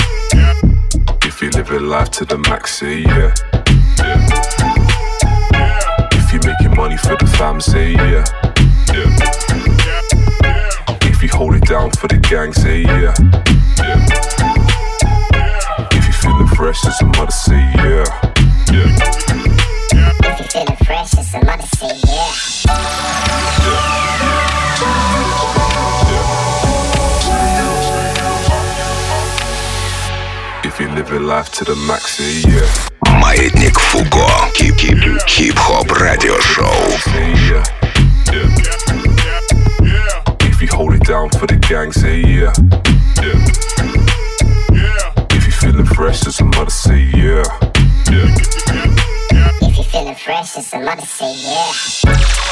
If 1.24 1.42
you 1.42 1.50
live 1.50 1.68
your 1.68 1.80
life 1.80 2.10
to 2.12 2.24
the 2.24 2.38
max, 2.38 2.78
say 2.78 3.00
yeah. 3.00 3.34
Yeah. 3.98 4.28
If 6.12 6.32
you're 6.32 6.42
making 6.52 6.74
money 6.76 6.96
for 6.96 7.16
the 7.16 7.26
fam, 7.38 7.60
say 7.60 7.92
yeah. 7.92 8.24
Yeah 8.92 9.31
down 11.67 11.91
for 11.91 12.07
the 12.07 12.17
gang, 12.17 12.53
say 12.53 12.81
yeah. 12.81 13.13
Yeah. 13.77 14.07
If 15.91 16.07
you 16.07 16.13
feeling 16.13 16.47
fresh 16.47 16.85
as 16.85 17.01
a 17.01 17.05
mother, 17.05 17.31
say 17.31 17.59
yeah. 17.75 18.05
Yeah. 18.71 18.87
If 20.23 20.39
you 20.39 20.45
feeling 20.47 20.77
fresh, 20.85 21.13
as 21.17 21.33
a 21.35 21.45
mother 21.45 21.67
say 21.77 21.93
yeah. 22.07 22.31
If 30.63 30.79
you 30.79 30.87
live 30.89 31.09
your 31.09 31.19
life 31.19 31.51
to 31.51 31.65
the 31.65 31.75
max, 31.87 32.17
say 32.17 32.49
yeah. 32.49 32.65
Маятник 33.21 33.79
Фуко. 33.79 34.27
Хип 34.55 34.77
хип 34.77 35.19
хип-хоп 35.27 35.91
радиошоу. 35.91 36.97
Say 37.03 37.33
yeah. 37.49 39.10
down 41.04 41.28
for 41.30 41.46
the 41.46 41.56
gang, 41.56 41.92
say 41.92 42.20
yeah. 42.20 42.52
Yeah. 44.72 45.12
If 45.30 45.46
you 45.46 45.52
feeling 45.52 45.86
fresh 45.86 46.26
as 46.26 46.40
a 46.40 46.44
mother, 46.44 46.70
say 46.70 47.02
yeah. 47.14 47.42
Yeah. 48.10 48.34
If 49.60 49.78
you 49.78 49.84
feeling 49.84 50.14
fresh, 50.14 50.56
as 50.56 50.72
a 50.72 50.80
mother 50.80 51.02
say 51.02 51.34
yeah. 51.36 52.51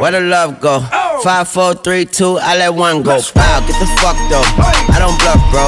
Where 0.00 0.12
the 0.12 0.20
love 0.20 0.60
go? 0.60 0.78
Oh. 0.92 1.20
Five, 1.24 1.48
four, 1.48 1.74
three, 1.74 2.04
two, 2.04 2.38
I 2.40 2.56
let 2.56 2.74
one 2.74 3.02
go. 3.02 3.18
Wow, 3.34 3.60
get 3.66 3.74
the 3.80 3.86
fuck 3.98 4.16
though. 4.30 4.46
I 4.94 4.98
don't 4.98 5.18
bluff, 5.18 5.42
bro. 5.50 5.66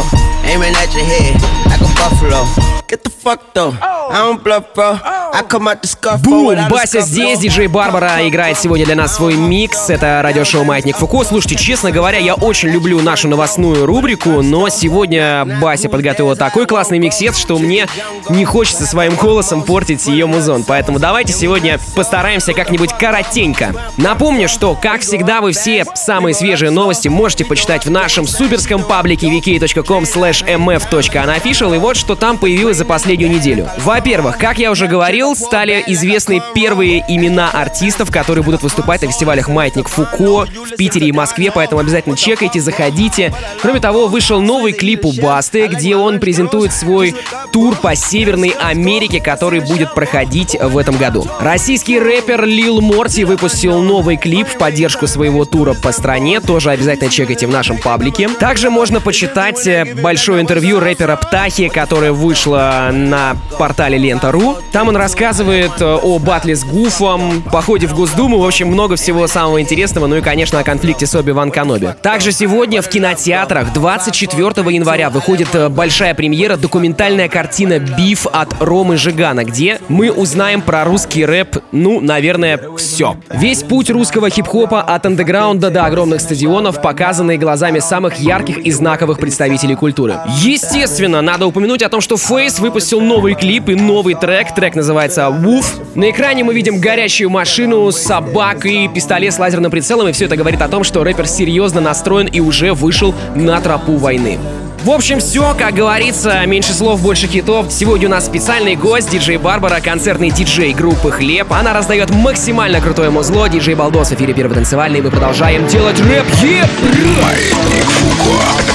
Aiming 0.49 0.75
at 0.79 0.95
your 0.95 1.05
head 1.05 1.35
like 1.67 1.81
a 1.81 1.91
buffalo. 1.99 2.70
Get 2.91 3.05
the 3.05 3.11
fuck 3.11 3.55
though. 3.55 3.73
I 3.81 4.17
don't 4.17 4.43
bluff, 4.43 4.75
bro. 4.75 4.99
I 5.33 5.45
come 5.49 5.69
out 5.69 5.81
the 5.81 5.87
scuff. 5.87 6.21
Бум! 6.25 6.59
Бася 6.69 7.03
здесь, 7.03 7.39
диджей 7.39 7.69
Барбара 7.69 8.27
играет 8.27 8.59
сегодня 8.59 8.85
для 8.85 8.97
нас 8.97 9.15
свой 9.15 9.35
микс. 9.35 9.91
Это 9.91 10.21
радиошоу 10.25 10.65
«Маятник 10.65 10.97
Фуко». 10.97 11.23
Слушайте, 11.23 11.55
честно 11.55 11.93
говоря, 11.93 12.19
я 12.19 12.35
очень 12.35 12.71
люблю 12.71 13.01
нашу 13.01 13.29
новостную 13.29 13.87
рубрику, 13.87 14.43
но 14.43 14.69
сегодня 14.71 15.47
Бася 15.63 15.89
подготовила 15.89 16.35
такой 16.35 16.67
классный 16.67 16.99
миксец, 16.99 17.39
что 17.39 17.61
мне 17.61 17.87
не 18.29 18.45
хочется 18.45 18.85
своим 18.87 19.15
голосом 19.15 19.63
портить 19.63 20.05
ее 20.09 20.27
музон. 20.27 20.65
Поэтому 20.65 20.99
давайте 20.99 21.33
сегодня 21.33 21.79
постараемся 21.95 22.55
как-нибудь 22.55 22.93
коротенько. 22.95 23.73
Напомню, 23.99 24.49
что, 24.49 24.75
как 24.75 25.03
всегда, 25.03 25.41
вы 25.41 25.53
все 25.53 25.85
самые 25.95 26.35
свежие 26.35 26.73
новости 26.73 27.07
можете 27.07 27.45
почитать 27.45 27.87
в 27.87 27.91
нашем 27.91 28.27
суперском 28.27 28.83
паблике 28.83 29.29
vk.com 29.29 30.03
mf.unofficial. 30.03 31.77
И 31.77 31.79
вот 31.79 31.97
что 31.97 32.17
там 32.17 32.37
появилось 32.37 32.80
за 32.81 32.87
последнюю 32.87 33.31
неделю. 33.31 33.69
Во-первых, 33.77 34.39
как 34.39 34.59
я 34.59 34.71
уже 34.71 34.87
говорил, 34.87 35.37
стали 35.37 35.85
известны 35.89 36.41
первые 36.55 37.05
имена 37.09 37.51
артистов, 37.51 38.11
которые 38.11 38.43
будут 38.43 38.63
выступать 38.63 39.03
на 39.03 39.09
фестивалях 39.09 39.49
«Маятник 39.49 39.87
Фуко» 39.87 40.47
в 40.47 40.77
Питере 40.79 41.09
и 41.09 41.13
Москве, 41.13 41.53
поэтому 41.55 41.83
обязательно 41.83 42.17
чекайте, 42.17 42.59
заходите. 42.59 43.35
Кроме 43.61 43.81
того, 43.81 44.07
вышел 44.07 44.41
новый 44.41 44.73
клип 44.73 45.05
у 45.05 45.13
Басты, 45.13 45.67
где 45.67 45.95
он 45.95 46.21
презентует 46.21 46.73
свой 46.73 47.15
тур 47.53 47.77
по 47.77 47.95
Северной 47.95 48.55
Америке, 48.59 49.21
который 49.21 49.61
будет 49.61 49.93
проходить 49.93 50.57
в 50.59 50.79
этом 50.79 50.97
году. 50.97 51.27
Российский 51.39 51.99
рэпер 51.99 52.47
Лил 52.47 52.81
Морти 52.81 53.25
выпустил 53.25 53.83
новый 53.83 54.17
клип 54.17 54.49
в 54.49 54.57
поддержку 54.57 55.07
своего 55.07 55.45
тура 55.45 55.75
по 55.75 55.93
стране, 55.93 56.41
тоже 56.41 56.71
обязательно 56.71 57.11
чекайте 57.11 57.47
в 57.47 57.51
нашем 57.51 57.77
паблике. 57.77 58.29
Также 58.29 58.71
можно 58.71 59.03
почитать 59.03 59.67
э, 59.67 59.85
большое 60.01 60.41
интервью 60.41 60.81
рэпера 60.81 61.17
Птахи, 61.17 61.69
которое 61.69 62.13
вышло 62.13 62.70
на 62.93 63.37
портале 63.59 63.99
Лента.ру. 63.99 64.59
Там 64.73 64.89
он 64.89 64.97
рассказывает 64.97 65.73
э, 65.81 65.85
о 65.85 66.19
батле 66.19 66.57
с 66.57 66.65
Гуфом, 66.65 67.43
походе 67.43 67.87
в 67.87 67.95
Госдуму, 67.95 68.39
в 68.39 68.47
общем, 68.47 68.69
много 68.69 68.97
всего 68.97 69.27
самого 69.27 69.61
интересного, 69.61 70.07
ну 70.07 70.17
и, 70.17 70.21
конечно, 70.21 70.59
о 70.59 70.63
конфликте 70.63 71.07
с 71.07 71.15
Оби-Ван 71.15 71.51
Каноби. 71.51 71.95
Также 72.03 72.33
сегодня 72.33 72.83
в 72.83 72.89
кинотеатрах 72.89 73.73
24 73.73 74.47
января 74.75 75.11
выходит 75.11 75.55
э, 75.55 75.69
большая 75.69 76.15
премьера 76.15 76.57
документальная 76.57 77.29
картина 77.29 77.79
«Биф» 77.79 78.27
от 78.27 78.55
Ромы 78.61 78.97
Жигана, 78.97 79.45
где 79.45 79.81
мы 79.89 80.11
узнаем 80.11 80.63
про 80.63 80.85
русский 80.85 81.25
рэп, 81.25 81.59
ну, 81.73 82.01
наверное, 82.01 82.61
все. 82.77 83.17
Весь 83.31 83.63
путь 83.63 83.91
русского 83.91 84.31
хип-хопа 84.31 84.83
от 84.83 85.07
андеграунда 85.07 85.71
до 85.71 85.85
огромных 85.87 86.21
стадионов, 86.21 86.81
показанный 86.81 87.39
глазами 87.39 87.81
самых 87.81 88.19
ярких 88.21 88.59
и 88.59 88.71
знаковых 88.71 89.19
представителей 89.19 89.75
культуры. 89.75 90.19
Естественно, 90.41 91.21
надо 91.21 91.47
упомянуть 91.47 91.83
о 91.83 91.89
том, 91.89 92.01
что 92.01 92.17
Фейс 92.17 92.60
выпустил 92.61 93.01
новый 93.01 93.35
клип 93.35 93.69
и 93.69 93.75
новый 93.75 94.15
трек. 94.15 94.55
Трек 94.55 94.75
называется 94.75 95.23
«Woof». 95.23 95.65
На 95.95 96.11
экране 96.11 96.45
мы 96.45 96.55
видим 96.55 96.81
горящую 96.81 97.31
машину, 97.31 97.91
собак 97.91 98.65
и 98.67 98.89
пистолет 98.89 99.35
с 99.35 99.39
лазерным 99.39 99.71
прицелом, 99.71 100.09
и 100.09 100.13
все 100.13 100.27
это 100.27 100.37
говорит 100.37 100.63
о 100.63 100.69
том, 100.69 100.85
что 100.85 101.03
рэпер 101.03 101.27
серьезно 101.27 101.81
настроен 101.81 102.27
и 102.27 102.41
уже 102.41 102.73
вышел 102.73 103.15
на 103.35 103.61
тропу 103.61 103.97
войны. 103.97 104.39
В 104.85 104.91
общем, 104.91 105.19
все, 105.19 105.55
как 105.59 105.75
говорится, 105.75 106.47
меньше 106.47 106.73
слов, 106.73 107.03
больше 107.03 107.27
хитов. 107.27 107.71
Сегодня 107.71 108.09
у 108.09 108.11
нас 108.11 108.25
специальный 108.25 108.77
гость, 108.77 109.11
диджей 109.11 109.37
Барбара, 109.37 109.81
концертный 109.81 110.31
диджей 110.31 110.73
группы 110.73 111.11
Хлеб. 111.11 111.53
Она 111.53 111.75
раздает 111.75 112.09
максимально 112.09 112.81
крутое 112.81 113.11
музло. 113.11 113.49
Диджей 113.51 113.75
Балдос 113.75 114.09
в 114.09 114.15
эфире 114.15 114.33
Первый 114.33 114.55
танцевальный. 114.55 115.03
Мы 115.03 115.11
продолжаем 115.11 115.67
делать 115.67 116.01
рэп. 116.01 116.25
Еп! 116.43 116.71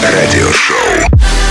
Радиошоу. 0.04 1.45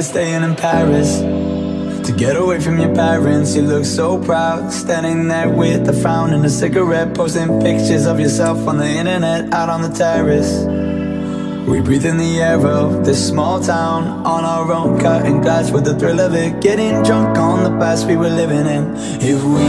Staying 0.00 0.42
in 0.42 0.56
Paris 0.56 1.18
to 1.18 2.14
get 2.16 2.34
away 2.34 2.58
from 2.58 2.80
your 2.80 2.92
parents. 2.94 3.54
You 3.54 3.62
look 3.62 3.84
so 3.84 4.18
proud, 4.18 4.72
standing 4.72 5.28
there 5.28 5.50
with 5.50 5.86
a 5.88 5.92
frown 5.92 6.32
and 6.32 6.44
a 6.44 6.48
cigarette, 6.48 7.14
posting 7.14 7.60
pictures 7.60 8.06
of 8.06 8.18
yourself 8.18 8.66
on 8.66 8.78
the 8.78 8.88
internet 8.88 9.52
out 9.52 9.68
on 9.68 9.82
the 9.82 9.90
terrace. 9.90 10.64
We 11.68 11.82
breathe 11.82 12.06
in 12.06 12.16
the 12.16 12.40
air 12.40 12.66
of 12.66 13.04
this 13.04 13.28
small 13.28 13.60
town 13.60 14.26
on 14.26 14.44
our 14.44 14.72
own, 14.72 14.98
cutting 14.98 15.42
glass 15.42 15.70
with 15.70 15.84
the 15.84 15.96
thrill 15.96 16.20
of 16.20 16.34
it, 16.34 16.62
getting 16.62 17.02
drunk 17.02 17.36
on 17.36 17.62
the 17.62 17.78
past 17.78 18.06
we 18.06 18.16
were 18.16 18.30
living 18.30 18.66
in. 18.66 18.94
If 19.20 19.44
we 19.44 19.66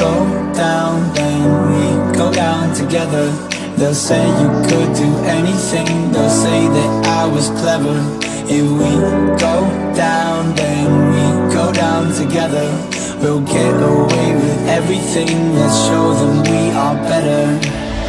go 0.00 0.52
down, 0.54 1.14
then 1.14 1.44
we 1.70 2.16
go 2.16 2.32
down 2.32 2.74
together. 2.74 3.30
They'll 3.76 3.94
say 3.94 4.24
you 4.26 4.48
could 4.66 4.96
do 4.96 5.14
anything, 5.26 6.10
they'll 6.10 6.30
say 6.30 6.68
that 6.68 7.06
I 7.06 7.26
was 7.26 7.50
clever. 7.60 8.33
If 8.46 8.70
we 8.70 8.90
go 9.38 9.94
down, 9.94 10.54
then 10.54 10.86
we 11.12 11.54
go 11.54 11.72
down 11.72 12.12
together. 12.12 12.68
We'll 13.20 13.40
get 13.40 13.74
away 13.82 14.34
with 14.34 14.68
everything. 14.68 15.54
Let's 15.54 15.86
show 15.86 16.12
them 16.12 16.42
we 16.42 16.70
are 16.72 16.94
better. 17.08 17.58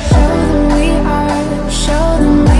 Show 0.09 0.27
them 0.51 0.65
we 0.75 0.89
are, 0.91 1.71
show 1.71 2.17
them 2.19 2.54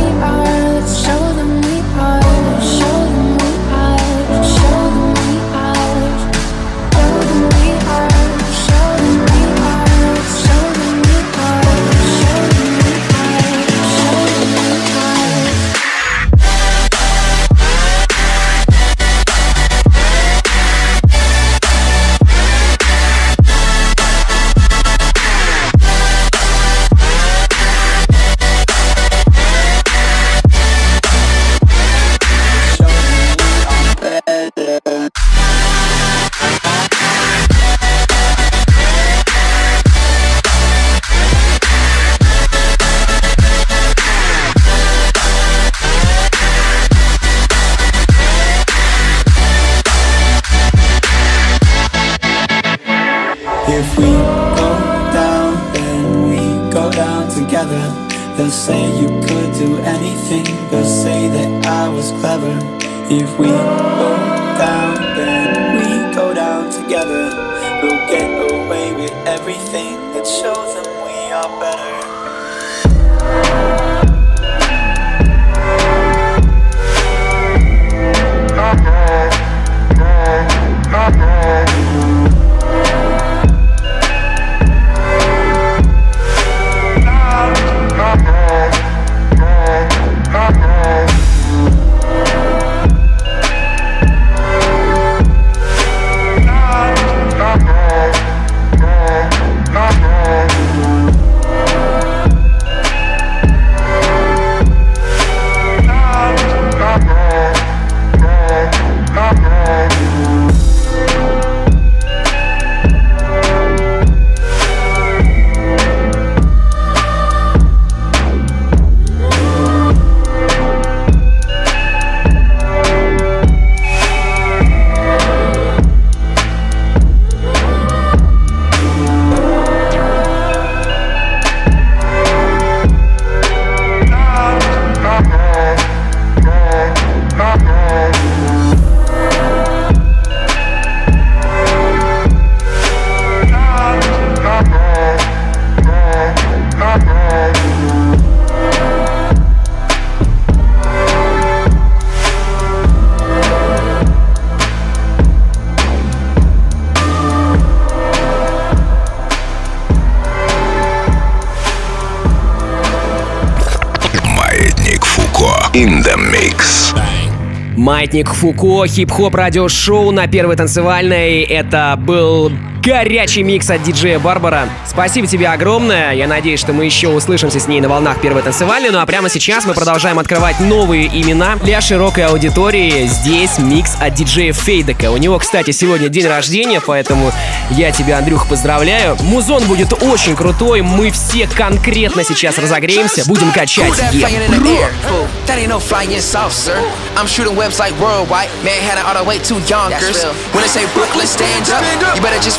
Маятник 168.16 168.34
Фуко, 168.34 168.88
хип-хоп 168.88 169.36
радиошоу 169.36 170.12
на 170.12 170.26
первой 170.28 170.56
танцевальной. 170.56 171.42
Это 171.42 172.00
был 172.00 172.50
горячий 172.86 173.42
микс 173.42 173.68
от 173.72 173.82
диджея 173.82 174.20
Барбара. 174.20 174.70
Спасибо 174.88 175.26
тебе 175.26 175.50
огромное. 175.50 176.14
Я 176.14 176.28
надеюсь, 176.28 176.60
что 176.60 176.72
мы 176.72 176.86
еще 176.86 177.08
услышимся 177.08 177.60
с 177.60 177.68
ней 177.68 177.82
на 177.82 177.90
волнах 177.90 178.22
первой 178.22 178.44
танцевальной. 178.44 178.92
Ну 178.92 179.00
а 179.00 179.06
прямо 179.08 179.28
сейчас 179.28 179.66
мы 179.66 179.74
продолжаем 179.74 180.20
открывать 180.20 180.60
новые 180.60 181.08
имена 181.08 181.56
для 181.56 181.82
широкой 181.82 182.26
аудитории. 182.26 183.08
Здесь 183.08 183.58
микс 183.58 183.98
от 184.00 184.14
диджея 184.14 184.54
Фейдека. 184.54 185.10
У 185.10 185.18
него, 185.18 185.40
кстати, 185.40 185.72
сегодня 185.72 186.10
день 186.10 186.28
рождения, 186.28 186.80
поэтому 186.80 187.32
я 187.72 187.92
тебя, 187.92 188.20
Андрюх, 188.20 188.48
поздравляю. 188.48 189.18
Музон 189.22 189.64
будет 189.64 189.92
очень 190.04 190.36
крутой. 190.36 190.82
Мы 190.82 191.10
все 191.10 191.48
конкретно 191.48 192.24
сейчас 192.24 192.60
разогреемся. 192.60 193.26
Будем 193.26 193.52
качать. 193.52 193.92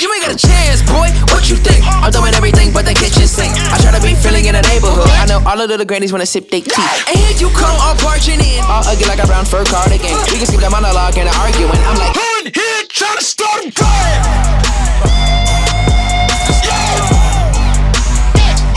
You 0.00 0.14
ain't 0.14 0.24
got 0.24 0.32
a 0.32 0.38
chance, 0.38 0.82
boy. 0.82 1.08
What 1.32 1.48
you 1.50 1.56
think? 1.56 1.84
I'm 1.86 2.10
doing 2.10 2.34
everything 2.34 2.72
but 2.72 2.84
the 2.86 2.94
kitchen 2.94 3.26
sink. 3.28 3.52
I 3.72 3.78
try 3.82 3.92
to 3.92 4.00
be 4.02 4.14
feeling 4.14 4.46
in 4.46 4.54
the 4.54 4.62
neighborhood. 4.62 5.08
I 5.10 5.26
know 5.26 5.40
all 5.46 5.60
of 5.60 5.68
the 5.68 5.76
little 5.76 5.86
grannies 5.86 6.12
wanna 6.12 6.26
sip 6.26 6.50
their 6.50 6.60
tea. 6.60 6.82
And 7.08 7.16
here 7.18 7.36
you 7.38 7.48
come, 7.50 7.76
all 7.80 7.96
barging 8.02 8.40
in. 8.40 8.62
All 8.64 8.84
ugly 8.86 9.06
like 9.06 9.22
a 9.22 9.26
brown 9.26 9.44
fur 9.44 9.64
cardigan. 9.64 10.14
We 10.30 10.38
can 10.38 10.46
skip 10.46 10.60
the 10.60 10.70
monologue 10.70 11.16
and 11.18 11.28
the 11.28 11.34
arguing. 11.38 11.80
I'm 11.88 11.96
like, 11.98 12.14
Hun 12.16 12.44
here 12.54 12.84
trying 12.88 13.18
to 13.18 13.24
start 13.24 13.64
a 13.64 13.70
riot. 13.80 14.22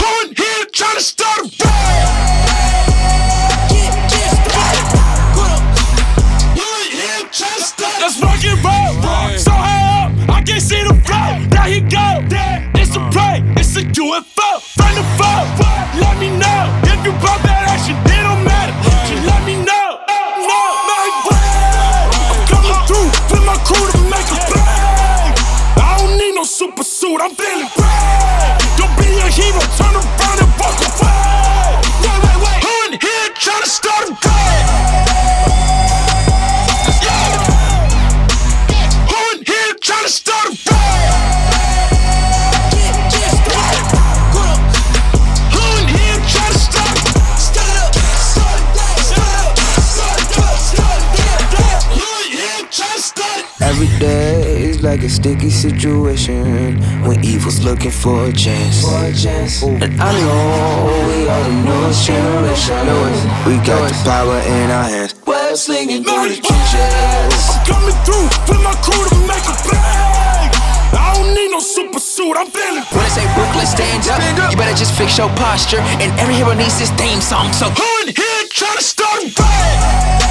Hun 0.03 0.27
here 0.35 0.65
trying 0.71 0.97
to 0.97 1.03
start 1.03 1.39
a 1.39 1.49
riot. 1.63 2.46
Let's 8.08 8.22
rock 8.22 8.40
and 8.42 8.56
roll. 8.64 9.36
So 9.36 9.52
high 9.52 10.08
up, 10.08 10.30
I 10.32 10.40
can't 10.40 10.62
see 10.64 10.80
the 10.80 10.96
flow. 11.04 11.44
There 11.52 11.68
he 11.68 11.84
go. 11.84 12.24
It's 12.80 12.96
a 12.96 13.04
play, 13.12 13.44
it's 13.52 13.76
a 13.76 13.84
UFO. 13.84 14.64
From 14.64 14.96
the 14.96 15.04
boat, 15.20 15.44
let 16.00 16.16
me 16.16 16.32
know 16.32 16.72
if 16.88 17.04
you 17.04 17.12
brought 17.20 17.44
that 17.44 17.68
action. 17.68 18.00
It 18.08 18.24
don't 18.24 18.40
matter. 18.48 18.72
Just 19.12 19.28
let 19.28 19.44
me 19.44 19.60
know. 19.60 20.00
No, 20.08 20.56
way. 21.28 21.36
I'm 22.32 22.48
coming 22.48 22.80
through 22.88 23.12
with 23.28 23.44
my 23.44 23.60
crew 23.68 23.76
to 23.76 24.00
make 24.08 24.28
a 24.32 24.40
play. 24.56 25.36
I 25.76 26.00
don't 26.00 26.16
need 26.16 26.32
no 26.32 26.48
super 26.48 26.88
suit. 26.88 27.20
I'm 27.20 27.36
feeling 27.36 27.68
brave. 27.76 28.56
Don't 28.80 28.96
be 28.96 29.20
a 29.20 29.28
hero. 29.28 29.60
Turn 29.76 29.92
around 29.92 30.38
and 30.40 30.52
walk 30.56 30.80
away. 30.80 31.76
Wait, 32.00 32.16
wait, 32.24 32.38
wait. 32.40 32.58
Who 32.64 32.72
in 32.88 32.92
here 33.04 33.28
trying 33.36 33.60
to 33.60 33.68
start 33.68 34.08
a 34.08 34.16
like 54.88 55.02
a 55.02 55.08
sticky 55.10 55.50
situation 55.50 56.80
when 57.04 57.22
evil's 57.22 57.62
looking 57.62 57.90
for 57.90 58.24
a 58.24 58.32
chance. 58.32 58.82
And 58.88 59.92
I 60.00 60.12
know 60.16 60.88
we 61.04 61.28
are 61.28 61.44
the 61.44 61.56
newest 61.68 62.06
generation. 62.08 62.88
We 63.44 63.60
got 63.68 63.84
the 63.84 63.96
power 64.08 64.40
in 64.40 64.70
our 64.70 64.88
hands. 64.88 65.14
Web 65.26 65.56
slinging 65.58 66.04
through 66.04 66.32
the 66.32 66.40
trenches. 66.40 67.36
I'm 67.52 67.60
coming 67.68 67.98
through 68.08 68.32
with 68.48 68.62
my 68.64 68.72
crew 68.80 69.04
to 69.12 69.18
make 69.28 69.44
a 69.44 69.56
play. 69.60 69.76
I 70.96 71.12
don't 71.20 71.34
need 71.36 71.50
no 71.50 71.60
super 71.60 72.00
suit. 72.00 72.38
I'm 72.38 72.48
feeling 72.48 72.80
when 72.88 73.02
they 73.04 73.12
say 73.12 73.28
Brooklyn, 73.36 73.66
stand 73.66 74.08
up. 74.08 74.24
You 74.50 74.56
better 74.56 74.72
just 74.72 74.96
fix 74.96 75.18
your 75.18 75.28
posture. 75.36 75.84
And 76.00 76.18
every 76.18 76.32
hero 76.40 76.54
needs 76.54 76.80
his 76.80 76.88
theme 76.92 77.20
song. 77.20 77.52
So 77.52 77.68
Who 77.68 78.08
in 78.08 78.16
here 78.16 78.42
trying 78.48 78.78
to 78.78 78.82
start 78.82 79.20
a 79.20 79.28
riot? 79.36 80.27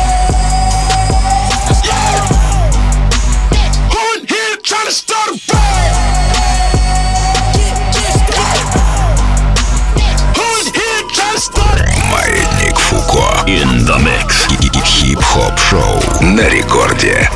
Trying 4.68 4.86
to 4.86 4.92
start 4.92 5.30
a? 5.30 5.38
Who 10.36 10.44
in 10.60 10.68
here 10.76 11.04
trying 11.16 11.36
to 11.36 11.40
start 11.40 11.80
Маятник 12.12 12.78
Фуко. 12.78 13.46
In 13.48 13.86
the 13.86 13.98
mix. 14.00 14.48
Хип-хоп 14.84 15.58
шоу 15.70 16.02
на 16.22 16.50
рекорде. 16.50 17.30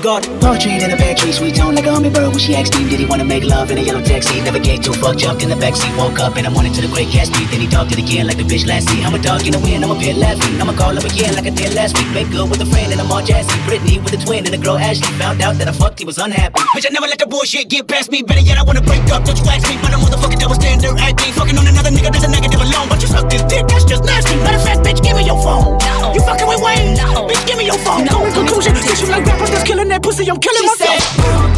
is 0.00 0.04
God. 0.04 0.24
Portrait 0.40 0.82
in 0.82 0.90
a 0.90 0.96
pear 0.96 1.14
tree, 1.14 1.32
sweet 1.32 1.54
tone 1.54 1.74
like 1.74 1.86
a 1.86 1.92
hummingbird. 1.92 2.28
When 2.28 2.38
she 2.38 2.54
asked 2.54 2.74
him, 2.74 2.88
did 2.88 3.00
he 3.00 3.06
wanna 3.06 3.24
make 3.24 3.44
love 3.44 3.70
in 3.70 3.78
a 3.78 3.80
yellow 3.80 4.02
taxi? 4.02 4.40
Never 4.40 4.58
gave 4.58 4.82
two 4.82 4.92
fuck, 4.92 5.16
jumped 5.16 5.42
in 5.42 5.48
the 5.48 5.56
backseat. 5.56 5.96
Woke 5.96 6.18
up 6.20 6.36
in 6.36 6.44
the 6.44 6.50
morning 6.50 6.72
to 6.74 6.80
the 6.80 6.88
great 6.88 7.08
cat. 7.08 7.28
Then 7.28 7.60
he 7.60 7.66
talked 7.66 7.92
it 7.92 7.98
again 7.98 8.26
like 8.26 8.36
the 8.36 8.44
bitch 8.44 8.66
last 8.66 8.88
year. 8.94 9.06
I'm 9.06 9.14
a 9.14 9.18
dog 9.18 9.46
in 9.46 9.52
the 9.52 9.60
wind, 9.60 9.84
I'm 9.84 9.90
a 9.90 9.98
pit 9.98 10.16
laughing. 10.16 10.60
I'ma 10.60 10.72
call 10.72 10.96
up 10.96 11.04
again 11.04 11.34
like 11.34 11.46
I 11.46 11.50
did 11.50 11.74
last 11.74 11.96
week. 11.98 12.08
Make 12.12 12.30
good 12.30 12.48
with 12.48 12.60
a 12.60 12.66
friend 12.66 12.92
and 12.92 13.00
I'm 13.00 13.10
all 13.10 13.22
jazzy. 13.22 13.52
Brittany 13.66 13.98
with 13.98 14.14
a 14.14 14.20
twin 14.24 14.46
and 14.46 14.54
a 14.54 14.58
girl 14.58 14.78
Ashley. 14.78 15.08
Found 15.18 15.42
out 15.42 15.56
that 15.58 15.68
I 15.68 15.72
fucked, 15.72 15.98
he 15.98 16.04
was 16.04 16.18
unhappy. 16.18 16.60
Bitch, 16.74 16.86
I 16.86 16.90
never 16.90 17.06
let 17.06 17.18
the 17.18 17.26
bullshit 17.26 17.68
get 17.68 17.86
past 17.86 18.10
me. 18.10 18.22
Better 18.22 18.40
yet, 18.40 18.58
I 18.58 18.62
wanna 18.62 18.82
break 18.82 19.04
up. 19.10 19.24
Don't 19.24 19.38
you 19.38 19.46
ask 19.50 19.68
me, 19.68 19.76
but 19.82 19.92
I'm 19.92 20.00
motherfucking 20.00 20.40
double 20.40 20.54
standard 20.54 20.96
acting. 20.98 21.32
Fucking 21.34 21.56
on 21.58 21.66
another 21.66 21.90
nigga, 21.90 22.12
that's 22.12 22.24
a 22.24 22.30
negative 22.30 22.60
alone. 22.60 22.88
But 22.88 23.02
you 23.02 23.08
suck 23.08 23.28
this 23.28 23.42
dick, 23.44 23.66
that's 23.68 23.84
just 23.84 24.04
nasty. 24.04 24.36
Matter 24.36 24.56
of 24.56 24.64
fact, 24.64 24.80
bitch, 24.80 25.02
give 25.02 25.16
me 25.16 25.26
your 25.26 25.40
phone. 25.42 25.99
No. 26.10 26.14
You 26.14 26.22
fucking 26.22 26.48
with 26.48 26.60
Wayne? 26.60 26.94
No. 26.94 27.28
Bitch, 27.28 27.46
give 27.46 27.56
me 27.56 27.66
your 27.66 27.78
phone. 27.78 28.04
No. 28.04 28.18
Go 28.18 28.32
conclusion. 28.32 28.74
Cause 28.74 29.00
you 29.00 29.08
like 29.08 29.24
rappers 29.26 29.50
that's 29.50 29.64
killing 29.64 29.88
that 29.88 30.02
pussy. 30.02 30.28
I'm 30.28 30.40
killing 30.40 30.60
she 30.60 30.66
myself. 30.66 31.18
Yeah. 31.18 31.50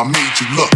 I 0.00 0.04
made 0.04 0.40
you 0.40 0.56
look. 0.56 0.69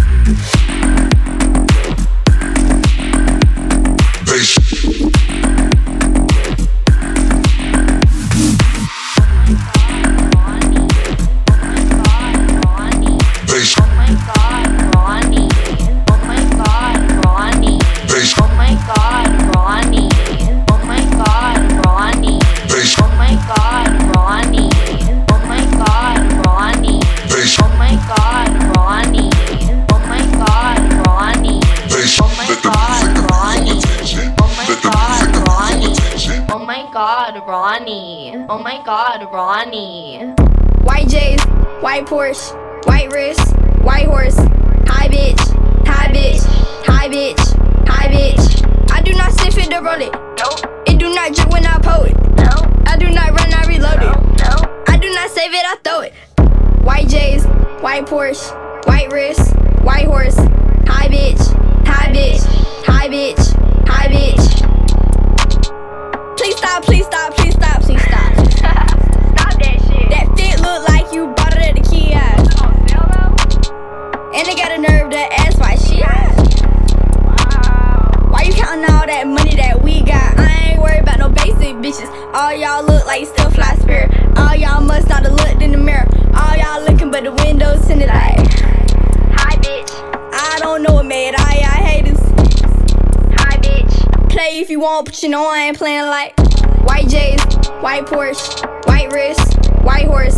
Play 94.95 95.03
if 95.03 95.03
you 95.03 95.03
want, 95.03 95.07
but 95.07 95.23
you 95.25 95.29
know 95.29 95.47
I 95.47 95.59
ain't 95.59 95.77
playing 95.77 96.07
like 96.07 96.39
white 96.87 97.09
J's, 97.09 97.43
white 97.81 98.07
Porsche, 98.07 98.87
white 98.87 99.13
wrist, 99.13 99.59
white 99.83 100.07
horse. 100.07 100.37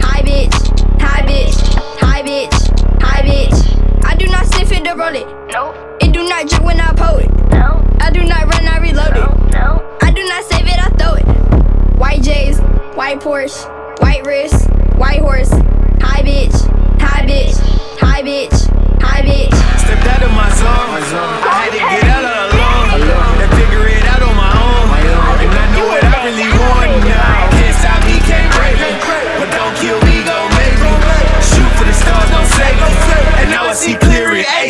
Hi 0.00 0.22
bitch, 0.22 0.54
hi 0.98 1.20
bitch, 1.26 1.54
hi 2.00 2.22
bitch, 2.22 3.02
hi 3.02 3.20
bitch. 3.20 4.04
I 4.06 4.14
do 4.14 4.26
not 4.28 4.46
sniff 4.46 4.72
it 4.72 4.84
to 4.84 4.94
roll 4.94 5.14
it. 5.14 5.26
No. 5.52 5.74
It 6.00 6.12
do 6.12 6.26
not 6.26 6.48
drip 6.48 6.62
when 6.62 6.80
I 6.80 6.92
pull 6.94 7.18
it. 7.18 7.28
No. 7.50 7.84
I 8.00 8.10
do 8.10 8.24
not 8.24 8.46
run, 8.46 8.66
I 8.66 8.78
reload 8.78 9.14
it. 9.14 9.52
No. 9.52 9.98
I 10.00 10.10
do 10.10 10.24
not 10.24 10.44
save 10.44 10.66
it, 10.66 10.78
I 10.78 10.88
throw 10.96 11.14
it. 11.14 11.98
White 11.98 12.22
J's, 12.22 12.60
white 12.96 13.20
Porsche, 13.20 13.68
white 14.00 14.24
wrist, 14.26 14.70
white 14.96 15.20
horse. 15.20 15.50
Hi 15.50 16.22
bitch, 16.22 16.56
hi 16.98 17.26
bitch, 17.26 17.58
hi 18.00 18.22
bitch, 18.22 19.02
hi 19.02 19.20
bitch. 19.20 19.54
Stepped 19.78 20.06
out 20.06 20.22
of 20.22 20.30
my 20.32 20.48
zone. 20.50 20.96
I 21.44 21.68
had 21.68 21.72
to 21.72 21.78
get 21.78 22.04
out 22.04 22.24
of 22.24 22.37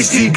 clear 0.01 0.27
in 0.27 0.33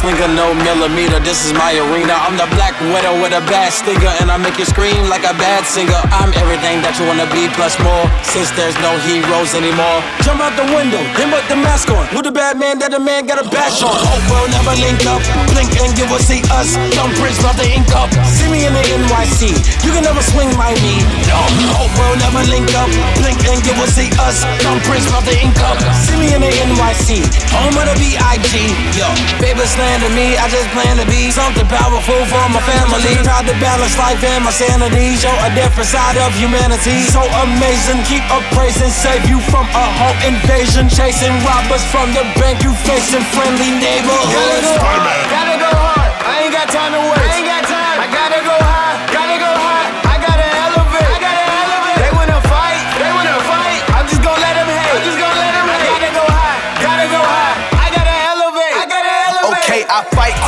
to 0.00 0.08
a 0.08 0.12
gunslinger, 0.12 0.34
no 0.34 0.54
millimeter. 0.54 1.20
This 1.20 1.44
is 1.44 1.52
my 1.52 1.72
arena. 1.76 2.14
I'm 2.14 2.36
the 2.36 2.48
black 2.56 2.78
widow 2.92 3.20
with 3.20 3.32
a 3.32 3.40
bad 3.48 3.72
stinger, 3.72 4.12
and 4.20 4.30
I 4.30 4.36
make 4.36 4.58
you 4.58 4.64
scream 4.64 5.08
like 5.08 5.24
a 5.24 5.34
bad 5.34 5.64
singer. 5.64 6.00
I'm 6.12 6.32
everything 6.34 6.82
that 6.82 6.98
you 6.98 7.06
wanna 7.06 7.26
be 7.32 7.48
plus 7.56 7.78
more. 7.80 8.04
Since 8.22 8.50
there's 8.56 8.76
no 8.80 8.96
heroes 9.04 9.54
anymore, 9.54 10.00
jump 10.22 10.40
out 10.40 10.56
the 10.56 10.66
window, 10.74 11.00
then 11.16 11.30
put 11.30 11.44
the 11.48 11.56
mask 11.56 11.90
on. 11.90 12.06
Who 12.14 12.22
the 12.22 12.32
bad 12.32 12.58
man 12.58 12.78
that 12.80 12.90
the 12.90 13.00
man 13.00 13.26
got 13.26 13.40
a 13.40 13.46
bash 13.48 13.82
on? 13.82 13.92
Hope 13.92 14.24
we'll 14.30 14.50
never 14.50 14.74
link 14.80 15.00
up. 15.06 15.22
Blink 15.52 15.72
and 15.80 15.92
you 15.96 16.06
will 16.08 16.22
see 16.22 16.42
us. 16.54 16.76
Don't 16.96 17.12
bridge, 17.20 17.38
about 17.40 17.56
the 17.56 17.68
ink 17.68 17.88
up. 17.96 18.10
See 18.24 18.48
me 18.48 18.66
in 18.66 18.72
the 18.72 18.84
NYC. 18.84 19.52
You 19.84 19.90
can 19.92 20.04
never 20.04 20.22
swing 20.22 20.50
my 20.56 20.72
knee. 20.80 21.02
No, 21.28 21.38
hope 21.76 21.92
we'll 21.96 22.18
never 22.20 22.42
link 22.48 22.68
up. 22.76 22.88
Blink 23.20 23.40
and 23.48 23.60
you 23.64 23.74
will 23.76 23.90
see 23.90 24.08
us. 24.20 24.44
Don't 24.64 24.80
bridge, 24.84 25.04
about 25.08 25.24
the 25.24 25.36
ink 25.36 25.56
up. 25.60 25.76
See 26.06 26.16
me 26.16 26.32
in 26.34 26.40
the 26.40 26.52
NYC. 26.52 27.24
Home 27.52 27.76
of 27.76 27.86
the 27.88 27.96
B.I.G. 28.00 28.52
Yo, 28.96 29.08
baby 29.40 29.66
slander 29.90 30.14
me. 30.14 30.38
I 30.38 30.46
just 30.46 30.70
plan 30.70 30.94
to 31.02 31.06
be 31.10 31.30
something 31.34 31.66
powerful 31.66 32.22
for 32.30 32.44
my 32.54 32.62
family. 32.62 33.18
Try 33.26 33.42
to 33.42 33.54
balance 33.58 33.98
life 33.98 34.22
and 34.22 34.44
my 34.46 34.54
sanity. 34.54 35.18
Show 35.18 35.34
a 35.42 35.50
different 35.54 35.90
side 35.90 36.14
of 36.22 36.30
humanity. 36.38 37.02
So 37.10 37.18
amazing. 37.42 37.98
Keep 38.06 38.22
up 38.30 38.46
praising. 38.54 38.90
Save 38.90 39.26
you 39.26 39.42
from 39.50 39.66
a 39.74 39.86
home 39.98 40.20
invasion. 40.22 40.86
Chasing 40.86 41.34
robbers 41.42 41.82
from 41.90 42.14
the 42.14 42.22
bank. 42.38 42.62
You 42.62 42.70
facing 42.86 43.24
friendly 43.34 43.74
neighborhoods. 43.82 44.70
Gotta 44.78 44.78
go 44.78 44.86
hard, 44.86 45.26
gotta 45.26 45.56
go 45.58 45.70
hard. 45.74 46.10
I 46.22 46.46
ain't 46.46 46.54
got 46.54 46.68
time 46.70 46.92
to 46.94 47.02
waste. 47.10 47.29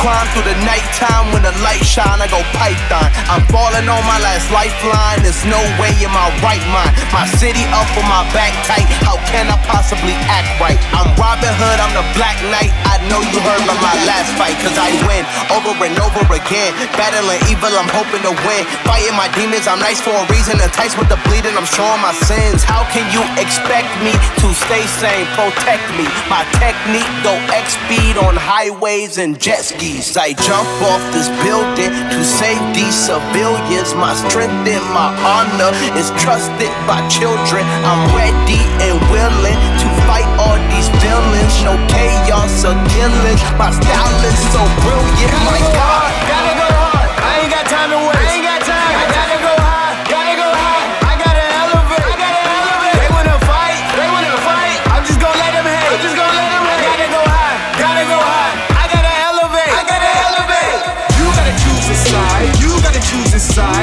Crime 0.03 0.27
through 0.35 0.51
the 0.51 0.59
nighttime 0.67 1.31
when 1.31 1.47
the 1.47 1.55
light 1.63 1.79
shine. 1.79 2.19
I 2.19 2.27
go 2.27 2.43
python. 2.59 3.07
I'm 3.31 3.39
falling 3.47 3.87
on 3.87 4.03
my 4.03 4.19
last 4.19 4.51
lifeline. 4.51 5.23
There's 5.23 5.47
no 5.47 5.55
way 5.79 5.95
in 5.95 6.11
my 6.11 6.27
right 6.43 6.59
mind. 6.75 6.91
My 7.15 7.23
city 7.39 7.63
up 7.71 7.87
on 7.95 8.03
my 8.11 8.27
back 8.35 8.51
tight. 8.67 8.83
How 8.99 9.15
can 9.31 9.47
I 9.47 9.55
possibly 9.63 10.11
act 10.27 10.59
right? 10.59 10.75
I'm 10.91 11.07
Robin 11.15 11.55
Hood, 11.55 11.79
I'm 11.79 11.95
the 11.95 12.03
Black 12.19 12.35
Knight. 12.51 12.75
I 12.83 12.99
know 13.07 13.23
you 13.23 13.39
heard 13.47 13.63
about 13.63 13.79
my 13.79 13.95
last 14.03 14.35
fight, 14.35 14.59
cause 14.59 14.75
I 14.75 14.91
win. 15.07 15.23
over 15.55 15.71
and 15.71 15.95
over 16.03 16.27
again. 16.35 16.75
Battling 16.99 17.39
evil, 17.47 17.71
I'm 17.71 17.87
hoping 17.87 18.27
to 18.27 18.35
win. 18.43 18.67
Fighting 18.83 19.15
my 19.15 19.31
demons, 19.31 19.71
I'm 19.71 19.79
nice 19.79 20.03
for 20.03 20.11
a 20.11 20.27
reason. 20.27 20.59
Enticed 20.59 20.99
with 20.99 21.07
the 21.07 21.19
bleeding, 21.23 21.55
I'm 21.55 21.69
showing 21.79 22.03
my 22.03 22.11
sins. 22.27 22.59
How 22.59 22.83
can 22.91 23.07
you 23.15 23.23
expect 23.39 23.87
me 24.03 24.11
to 24.43 24.51
stay 24.51 24.83
sane? 24.99 25.31
Protect 25.39 25.87
me. 25.95 26.03
My 26.27 26.43
technique 26.59 27.07
go 27.23 27.31
X 27.55 27.79
speed 27.79 28.19
on 28.19 28.35
highways 28.35 29.15
and 29.15 29.39
jet 29.39 29.63
skis. 29.63 29.92
I 29.93 30.33
jump 30.33 30.65
off 30.89 31.01
this 31.13 31.29
building 31.45 31.93
to 31.93 32.19
save 32.25 32.57
these 32.73 32.97
civilians. 32.97 33.93
My 33.93 34.17
strength 34.17 34.65
and 34.65 34.81
my 34.89 35.13
honor 35.21 35.69
is 35.93 36.09
trusted 36.17 36.73
by 36.89 36.97
children. 37.13 37.61
I'm 37.85 38.09
ready 38.17 38.57
and 38.81 38.97
willing 39.13 39.53
to 39.53 39.87
fight 40.09 40.25
all 40.41 40.57
these 40.73 40.89
villains. 40.97 41.53
No 41.61 41.77
chaos 41.93 42.65
or 42.65 42.73
killings. 42.89 43.41
My 43.61 43.69
style 43.69 44.17
is 44.25 44.39
so 44.49 44.61
brilliant. 44.81 45.33
My 45.45 45.61
God. 45.77 46.09
Gotta 46.25 46.53
go 46.57 46.67
hard. 46.73 47.09
I 47.21 47.45
ain't 47.45 47.51
got 47.53 47.65
time 47.69 47.89
to 47.93 48.01
waste. 48.09 48.52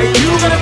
A 0.00 0.14
side. 0.14 0.20
You 0.22 0.38
gotta 0.38 0.59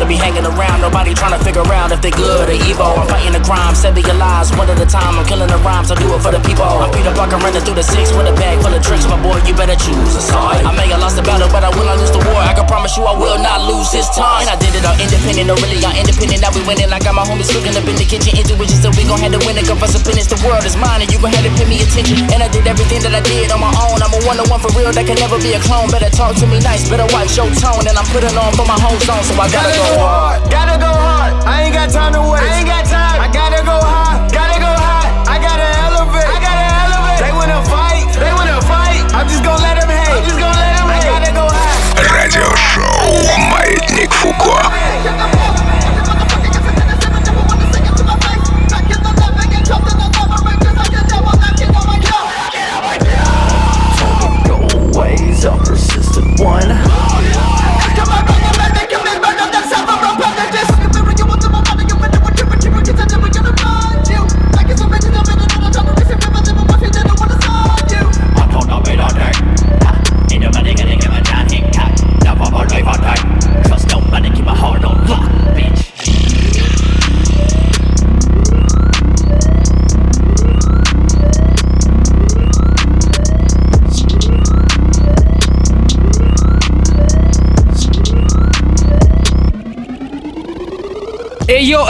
to 0.00 0.08
be 0.08 0.16
hanging 0.16 0.48
around. 0.48 0.80
Nobody 0.80 1.12
trying 1.12 1.36
to 1.36 1.42
figure 1.44 1.62
out 1.76 1.92
if 1.92 2.00
they 2.00 2.10
good 2.10 2.48
or 2.48 2.56
evil. 2.56 2.88
I'm 2.96 3.06
fighting 3.06 3.36
the 3.36 3.44
crime, 3.44 3.76
saving 3.76 4.08
your 4.08 4.16
lives 4.16 4.48
one 4.56 4.66
at 4.72 4.80
a 4.80 4.88
time. 4.88 5.20
I'm 5.20 5.26
killing 5.28 5.52
the 5.52 5.60
rhymes, 5.60 5.92
I 5.92 5.94
do 6.00 6.08
it 6.16 6.20
for 6.24 6.32
the 6.32 6.40
people. 6.40 6.64
I'm 6.64 6.88
Peter 6.90 7.12
Parker 7.12 7.36
running 7.36 7.60
through 7.60 7.76
the 7.76 7.84
six 7.84 8.08
with 8.16 8.24
a 8.24 8.34
bag 8.40 8.64
full 8.64 8.72
of 8.72 8.80
tricks. 8.80 9.04
My 9.04 9.20
boy, 9.20 9.36
you 9.44 9.52
better 9.52 9.76
choose 9.76 10.16
a 10.16 10.24
side. 10.24 10.64
I 10.64 10.72
may 10.72 10.88
have 10.88 11.04
lost 11.04 11.20
the 11.20 11.22
battle, 11.22 11.52
but 11.52 11.62
I 11.62 11.70
will 11.76 11.84
not 11.84 12.00
lose 12.00 12.10
the 12.10 12.22
war. 12.24 12.40
I 12.40 12.56
can 12.56 12.64
promise 12.64 12.96
you 12.96 13.04
I 13.04 13.12
will 13.12 13.36
not 13.36 13.60
lose 13.68 13.92
this 13.92 14.08
time. 14.16 14.48
And 14.48 14.48
I 14.48 14.56
did 14.56 14.72
it 14.72 14.82
all 14.88 14.96
independent, 14.96 15.46
no 15.52 15.54
really 15.60 15.84
all 15.84 15.92
independent. 15.92 16.40
Now 16.40 16.50
we 16.56 16.64
winning. 16.64 16.88
I 16.88 16.98
got 17.04 17.12
my 17.12 17.24
homies 17.28 17.52
cooking 17.52 17.76
up 17.76 17.84
in 17.84 17.96
the 18.00 18.08
kitchen. 18.08 18.32
Intuition, 18.40 18.80
so 18.80 18.88
we 18.96 19.04
gon' 19.04 19.20
have 19.20 19.36
to 19.36 19.40
win 19.44 19.60
it. 19.60 19.68
Come 19.68 19.76
for 19.76 19.92
business, 19.92 20.32
the 20.32 20.40
world 20.48 20.64
is 20.64 20.80
mine, 20.80 21.04
and 21.04 21.12
you 21.12 21.20
gon' 21.20 21.36
have 21.36 21.44
to 21.44 21.52
pay 21.60 21.68
me 21.68 21.84
attention. 21.84 22.24
And 22.32 22.40
I 22.40 22.48
did 22.48 22.64
everything 22.64 23.04
that 23.04 23.12
I 23.12 23.20
did 23.20 23.52
on 23.52 23.60
my 23.60 23.72
own. 23.84 24.00
I'm 24.00 24.16
a 24.16 24.20
one 24.24 24.40
on 24.40 24.48
one 24.48 24.64
for 24.64 24.72
real, 24.72 24.96
that 24.96 25.04
can 25.04 25.20
never 25.20 25.36
be 25.44 25.52
a 25.52 25.60
clone. 25.60 25.92
Better 25.92 26.08
talk 26.08 26.40
to 26.40 26.48
me 26.48 26.56
nice, 26.64 26.88
better 26.88 27.04
watch 27.12 27.36
your 27.36 27.52
tone. 27.60 27.84
And 27.84 28.00
I'm 28.00 28.08
putting 28.08 28.32
on 28.40 28.56
for 28.56 28.64
my 28.64 28.80
home 28.80 28.96
zone, 29.04 29.20
so 29.28 29.36
I 29.36 29.50
Gotta 29.50 29.74
go 29.74 29.89
hard. 29.89 30.41
Gotta 30.51 30.77
go 30.77 30.91
hard. 30.91 31.33
I 31.45 31.63
ain't 31.63 31.73
got 31.73 31.89
time 31.89 32.13
to 32.13 32.21
waste. 32.21 32.43
I 32.43 32.59
ain't 32.59 32.67
got 32.67 32.85
time. 32.85 33.19
I 33.21 33.27
gotta 33.31 33.61
go 33.63 33.77
high. 33.81 34.21
Gotta 34.29 34.57
go 34.59 34.69
high. 34.69 35.09
I 35.25 35.37
gotta 35.41 35.67
elevate. 35.85 36.27
I 36.27 36.37
gotta 36.41 36.67
elevate. 36.83 37.19
They 37.23 37.33
wanna 37.33 37.61
fight. 37.65 38.05
They 38.13 38.33
wanna 38.33 38.59
fight. 38.61 39.01
I'm 39.13 39.27
just 39.27 39.43
gonna 39.43 39.61
let 39.61 39.79
them 39.79 39.89
hate. 39.89 40.13
I'm 40.13 40.23
just 40.23 40.39
gonna 40.39 40.57
let 40.57 40.73
them 40.77 40.89
hate. 40.89 41.07
I 41.07 41.13
gotta 41.13 41.31
go 41.33 41.45
high. 41.49 41.65
Радиошоу 42.13 43.15
«Маятник 43.49 44.11
Фуко». 44.13 44.78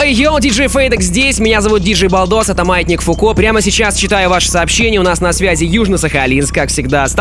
Эй, 0.03 0.13
йо, 0.13 0.31
эй, 0.31 0.33
йо, 0.33 0.39
диджей 0.39 0.67
Фейдек 0.67 1.01
здесь, 1.01 1.37
меня 1.39 1.61
зовут 1.61 1.83
диджей 1.83 2.09
Балдос, 2.09 2.49
это 2.49 2.65
Маятник 2.65 3.01
Фуко. 3.01 3.33
Прямо 3.33 3.61
сейчас 3.61 3.95
читаю 3.95 4.29
ваши 4.29 4.49
сообщения, 4.49 4.99
у 4.99 5.03
нас 5.03 5.21
на 5.21 5.31
связи 5.31 5.65
Южно-Сахалинск, 5.65 6.53
как 6.53 6.69
всегда. 6.69 7.07
С 7.07 7.13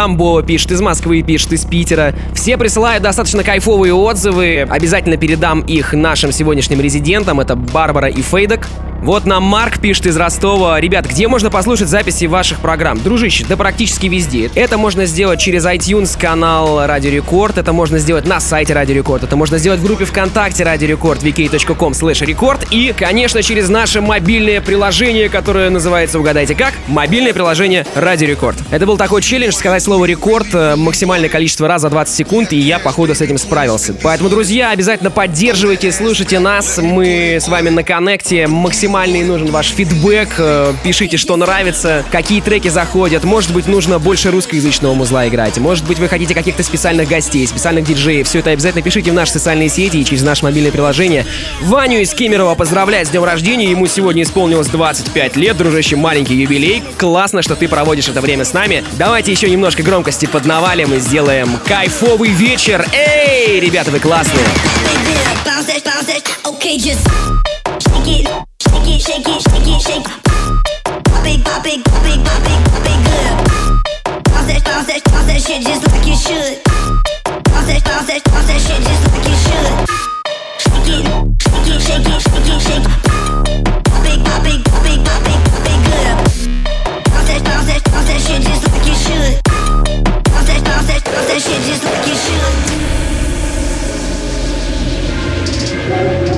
пишет, 0.47 0.73
из 0.73 0.81
Москвы 0.81 1.23
пишет, 1.23 1.53
из 1.53 1.67
Питера. 1.67 2.15
Все 2.35 2.57
присылают 2.57 3.03
достаточно 3.03 3.45
кайфовые 3.45 3.93
отзывы, 3.93 4.67
обязательно 4.69 5.19
передам 5.19 5.61
их 5.61 5.93
нашим 5.93 6.33
сегодняшним 6.33 6.81
резидентам, 6.81 7.41
это 7.41 7.55
Барбара 7.55 8.09
и 8.09 8.23
Фейдек. 8.23 8.67
Вот 9.03 9.25
нам 9.25 9.43
Марк 9.45 9.81
пишет 9.81 10.07
из 10.07 10.17
Ростова. 10.19 10.79
Ребят, 10.79 11.07
где 11.07 11.27
можно 11.27 11.51
послушать 11.51 11.89
записи 11.89 12.27
ваших 12.27 12.61
программ? 12.61 13.03
Дружище, 13.03 13.47
да 13.49 13.57
практически 13.57 14.07
везде. 14.07 14.51
Это 14.55 14.77
можно 14.77 15.07
сделать 15.07 15.41
через 15.41 15.65
iTunes 15.65 16.21
канал 16.21 16.87
Радио 16.87 17.11
Рекорд, 17.11 17.57
это 17.57 17.73
можно 17.73 17.99
сделать 17.99 18.27
на 18.27 18.41
сайте 18.41 18.75
Радио 18.75 18.95
Рекорд, 18.95 19.25
это 19.25 19.37
можно 19.37 19.57
сделать 19.57 19.81
в 19.81 19.85
группе 19.85 20.05
ВКонтакте 20.05 20.65
Радио 20.65 20.87
Рекорд, 20.87 21.23
vk.com 21.23 21.93
slash 21.93 22.25
рекорд 22.27 22.67
и, 22.71 22.95
конечно, 22.97 23.43
через 23.43 23.71
наше 23.71 24.03
мобильное 24.03 24.61
приложение, 24.61 25.31
которое 25.31 25.71
называется, 25.71 26.19
угадайте 26.19 26.55
как, 26.55 26.75
мобильное 26.87 27.33
приложение 27.33 27.87
Радио 27.95 28.29
Рекорд. 28.29 28.59
Это 28.71 28.85
был 28.85 28.99
такой 28.99 29.23
челлендж, 29.23 29.55
сказать 29.55 29.83
слово 29.83 30.05
рекорд 30.05 30.49
э, 30.53 30.77
максимальное 30.77 31.31
количество 31.31 31.67
раз 31.67 31.81
за 31.81 31.89
20 31.89 32.15
секунд, 32.15 32.53
и 32.53 32.59
я, 32.59 32.79
походу, 32.79 33.15
с 33.15 33.23
этим 33.23 33.39
справился. 33.39 33.95
Поэтому, 33.95 34.29
друзья, 34.29 34.73
обязательно 34.73 35.11
поддерживайте, 35.11 35.91
слушайте 35.91 36.39
нас, 36.39 36.79
мы 36.83 37.39
с 37.41 37.49
вами 37.49 37.71
на 37.71 37.83
коннекте, 37.83 38.47
максимальный 38.91 39.23
нужен 39.23 39.53
ваш 39.53 39.69
фидбэк, 39.69 40.35
э, 40.39 40.75
пишите, 40.83 41.17
что 41.17 41.37
нравится, 41.37 42.05
какие 42.11 42.41
треки 42.41 42.67
заходят, 42.67 43.23
может 43.23 43.53
быть, 43.53 43.69
нужно 43.69 44.01
больше 44.01 44.33
русскоязычного 44.33 44.95
музла 44.95 45.29
играть, 45.29 45.59
может 45.59 45.87
быть, 45.87 46.01
вы 46.01 46.09
хотите 46.09 46.35
каких-то 46.35 46.65
специальных 46.65 47.09
гостей, 47.09 47.47
специальных 47.47 47.85
диджеев, 47.85 48.27
все 48.27 48.41
это 48.41 48.51
обязательно 48.51 48.83
пишите 48.83 49.13
в 49.13 49.15
наши 49.15 49.31
социальные 49.31 49.69
сети 49.69 49.99
и 49.99 50.05
через 50.05 50.23
наше 50.23 50.43
мобильное 50.43 50.73
приложение. 50.73 51.25
Ваню 51.61 52.01
из 52.01 52.13
Кемерово 52.13 52.57
поздравляю 52.57 53.07
с 53.07 53.11
днем 53.11 53.23
рождения, 53.23 53.71
ему 53.71 53.87
сегодня 53.87 54.25
исполнилось 54.25 54.67
25 54.67 55.37
лет, 55.37 55.57
дружище, 55.57 55.95
маленький 55.95 56.35
юбилей, 56.35 56.83
классно, 56.99 57.43
что 57.43 57.55
ты 57.55 57.69
проводишь 57.69 58.09
это 58.09 58.21
время 58.21 58.45
с 58.45 58.53
нами. 58.53 58.83
Давайте 58.99 59.31
еще 59.31 59.49
немножко 59.49 59.85
громкости 59.85 60.27
поднавалим 60.27 60.93
и 60.95 60.99
сделаем 60.99 61.61
кайфовый 61.65 62.31
вечер. 62.31 62.85
Эй, 62.93 63.61
ребята, 63.61 63.93
вы 63.93 64.01
классные! 64.01 64.47
Okay, 66.43 66.77
just 66.77 67.07
shake 68.05 68.50
shake 68.99 68.99
it, 68.99 69.03
shake 69.03 69.27
it, 69.27 69.41
shake 69.43 69.69
it, 69.69 69.81
shake. 69.83 70.05
Pop 70.05 71.27
it, 71.27 71.45
pop 71.45 71.67
it, 71.67 71.85
pop 71.85 72.05
it, 72.07 72.19
pop 72.25 72.43
it, 72.43 72.59
pop 72.67 72.87
it 72.91 72.99
good. 73.07 73.33
Bounce 74.25 74.47
that, 74.51 74.63
bounce 74.65 74.87
that, 74.89 75.03
bounce 75.05 75.27
that 75.27 75.41
shit 75.41 75.63
just 75.63 75.83
like 75.87 76.07
you 76.07 76.17
should. 76.17 76.59
Bounce 77.45 77.67
that, 77.71 77.85
bounce 77.85 78.07
that, 78.09 78.25
bounce 78.25 78.47
that 78.49 78.59
shit 78.59 78.83
just 78.83 79.03
like 79.07 79.27
you 79.29 79.37
should. 79.45 79.71
Shake 80.61 80.91
it, 80.91 81.07
shake 81.39 81.71
it, 81.71 81.81
shake 81.87 82.03
it, 82.03 82.19
shake 82.19 82.51
it, 82.51 82.61
shake. 82.67 82.87
Pop 83.87 84.07
it, 84.11 84.19
pop 84.27 84.47
it, 84.47 84.59
pop 84.65 84.87
it, 84.87 84.99
pop 85.07 85.23
it, 85.23 85.39
pop 85.47 85.67
it 85.71 85.79
good. 85.87 86.11
Bounce 87.11 87.29
that, 87.31 87.41
bounce 87.45 87.67
that, 87.71 87.83
bounce 87.93 88.09
that 88.11 88.19
shit 88.19 88.43
just 88.43 88.63
like 88.67 88.87
you 88.87 88.97
should. 88.99 89.39
Bounce 90.25 90.49
that, 90.51 90.61
bounce 90.67 90.87
that, 90.91 91.05
bounce 91.05 91.29
that 91.31 91.39
shit 91.39 91.63
just 91.63 91.85
like 91.85 92.07
you 92.07 92.17
should. 96.27 96.30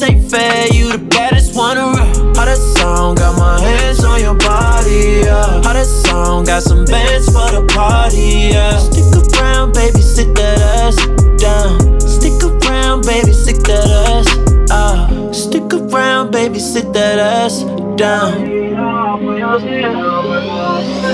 This 0.00 0.08
ain't 0.08 0.30
fair. 0.30 0.66
You 0.72 0.92
the 0.92 0.98
baddest 1.10 1.54
one 1.54 1.76
around. 1.76 2.34
How 2.34 2.46
that 2.46 2.56
sound? 2.56 3.18
Got 3.18 3.36
my 3.36 3.60
hands 3.60 4.02
on 4.02 4.18
your 4.18 4.34
body. 4.34 5.20
Yeah. 5.28 5.60
How 5.60 5.74
that 5.74 5.84
sound? 5.84 6.46
Got 6.46 6.62
some 6.62 6.86
bands 6.86 7.26
for 7.26 7.50
the 7.52 7.66
party. 7.68 8.48
Yeah. 8.48 8.78
Stick 8.78 9.04
around, 9.36 9.74
baby, 9.74 10.00
sit 10.00 10.34
that 10.36 10.58
ass 10.80 10.96
down. 11.36 12.00
Stick 12.00 12.40
around, 12.42 13.04
baby, 13.04 13.34
sit 13.34 13.62
that 13.64 13.84
ass. 14.08 14.26
Ah, 14.70 15.06
stick 15.32 15.70
around, 15.74 16.30
baby, 16.32 16.58
sit 16.58 16.94
that 16.94 17.18
ass 17.18 17.64
down. 18.00 18.40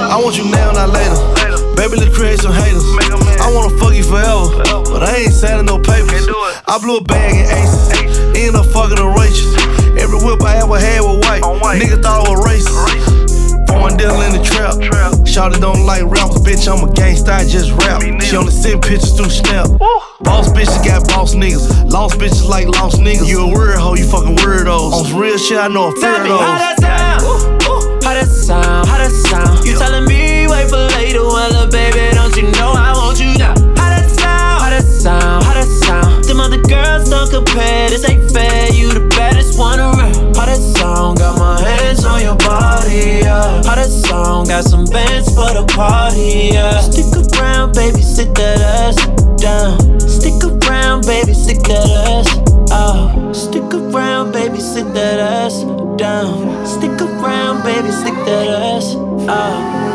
I 0.07 0.21
want 0.23 0.39
you 0.39 0.45
now, 0.45 0.71
not 0.71 0.91
later. 0.91 1.19
Baby, 1.75 1.97
let's 1.97 2.15
create 2.17 2.39
some 2.39 2.53
haters. 2.53 2.85
I 3.43 3.51
wanna 3.53 3.77
fuck 3.79 3.95
you 3.95 4.05
forever, 4.05 4.63
but 4.97 5.05
I 5.05 5.29
ain't 5.29 5.33
signing 5.33 5.67
no 5.67 5.77
papers. 5.77 6.25
I 6.65 6.81
blew 6.81 6.97
a 6.97 7.05
bag 7.05 7.37
in 7.37 7.45
aces, 7.53 8.17
ended 8.33 8.57
up 8.57 8.65
fucking 8.73 8.97
a 8.97 9.05
Rachel. 9.13 9.53
Every 10.01 10.17
whip 10.25 10.41
I 10.41 10.57
ever 10.65 10.81
had 10.81 11.05
was 11.05 11.21
white. 11.21 11.45
Niggas 11.77 12.01
thought 12.01 12.25
I 12.25 12.33
was 12.33 12.41
racist. 12.41 13.69
Foreign 13.69 13.99
deal 14.01 14.17
in 14.25 14.33
the 14.33 14.41
trap. 14.41 14.81
Shawty 15.29 15.61
don't 15.61 15.85
like 15.85 16.01
rappers, 16.09 16.41
bitch. 16.41 16.65
I'm 16.65 16.81
a 16.81 16.91
gangsta, 16.91 17.29
I 17.29 17.45
just 17.45 17.77
rap. 17.85 18.01
She 18.25 18.37
only 18.37 18.53
send 18.53 18.81
pictures 18.81 19.13
through 19.13 19.29
Snap. 19.29 19.69
Boss 20.25 20.49
bitches 20.57 20.81
got 20.81 21.07
boss 21.09 21.35
niggas. 21.35 21.93
Lost 21.93 22.17
bitches 22.17 22.49
like 22.49 22.67
lost 22.67 22.97
niggas. 22.97 23.29
You 23.29 23.45
a 23.45 23.49
weird 23.53 23.77
hoe, 23.77 23.97
you 23.97 24.09
fucking 24.09 24.37
weirdos. 24.37 24.93
On 24.97 25.05
some 25.05 25.21
real 25.21 25.37
shit, 25.37 25.59
I 25.59 25.69
know 25.69 25.93
a 25.93 25.93
fear 25.93 26.23
of 26.23 26.25
those. 26.25 26.41
how 26.41 26.57
that 26.57 26.81
sound? 26.81 27.23
How 28.03 28.15
that 28.15 28.29
sound? 28.29 28.89
How 28.89 28.97
that 28.97 29.13
sound? 29.13 29.67
You 29.67 29.77
telling 29.77 30.06
me 30.06 30.06
Got 44.57 44.65
some 44.65 44.87
bands 44.87 45.29
for 45.35 45.53
the 45.53 45.67
party. 45.69 46.49
Yeah. 46.55 46.81
Stick 46.81 47.13
around, 47.37 47.75
baby, 47.75 48.01
sit 48.01 48.35
that 48.37 48.59
ass 48.59 48.97
down. 49.37 50.01
Stick 50.01 50.43
around, 50.43 51.05
baby, 51.05 51.35
stick 51.35 51.59
that 51.65 51.85
ass. 52.09 52.27
Oh, 52.73 53.35
stick 53.35 53.69
around, 53.75 54.33
baby, 54.33 54.59
sit 54.59 54.95
that 54.95 55.21
ass 55.21 55.63
down. 55.99 56.65
Stick 56.65 56.99
around, 57.03 57.65
baby, 57.65 57.91
stick 57.91 58.15
that 58.25 58.49
ass. 58.49 58.95
Oh, 59.29 59.86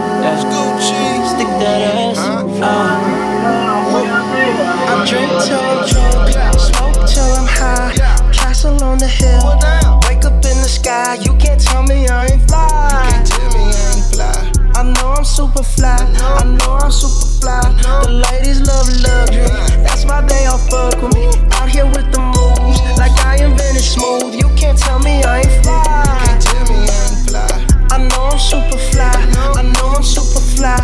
super 15.42 15.64
fly. 15.64 15.98
I 15.98 16.44
know 16.46 16.78
I'm 16.78 16.92
super 16.92 17.26
fly. 17.42 17.62
The 18.06 18.12
ladies 18.30 18.62
love 18.62 18.86
luxury. 19.02 19.50
That's 19.82 20.06
why 20.06 20.22
they 20.22 20.46
all 20.46 20.62
fuck 20.70 21.02
with 21.02 21.16
me. 21.18 21.26
Out 21.58 21.70
here 21.70 21.86
with 21.86 22.14
the 22.14 22.22
moves, 22.22 22.78
like 23.02 23.16
I 23.26 23.42
invented 23.42 23.82
smooth. 23.82 24.36
You 24.36 24.54
can't 24.54 24.78
tell 24.78 25.00
me 25.00 25.24
I 25.24 25.42
ain't 25.42 25.56
fly. 25.66 25.82
You 25.82 26.26
can't 26.26 26.42
tell 26.46 26.66
me 26.70 26.78
I 26.86 27.02
ain't 27.10 27.22
fly. 27.26 27.50
I 27.90 27.98
know 28.06 28.30
I'm 28.30 28.38
super 28.38 28.78
fly. 28.94 29.10
I 29.58 29.64
know 29.66 29.88
I'm 29.98 30.04
super 30.04 30.42
fly. 30.54 30.78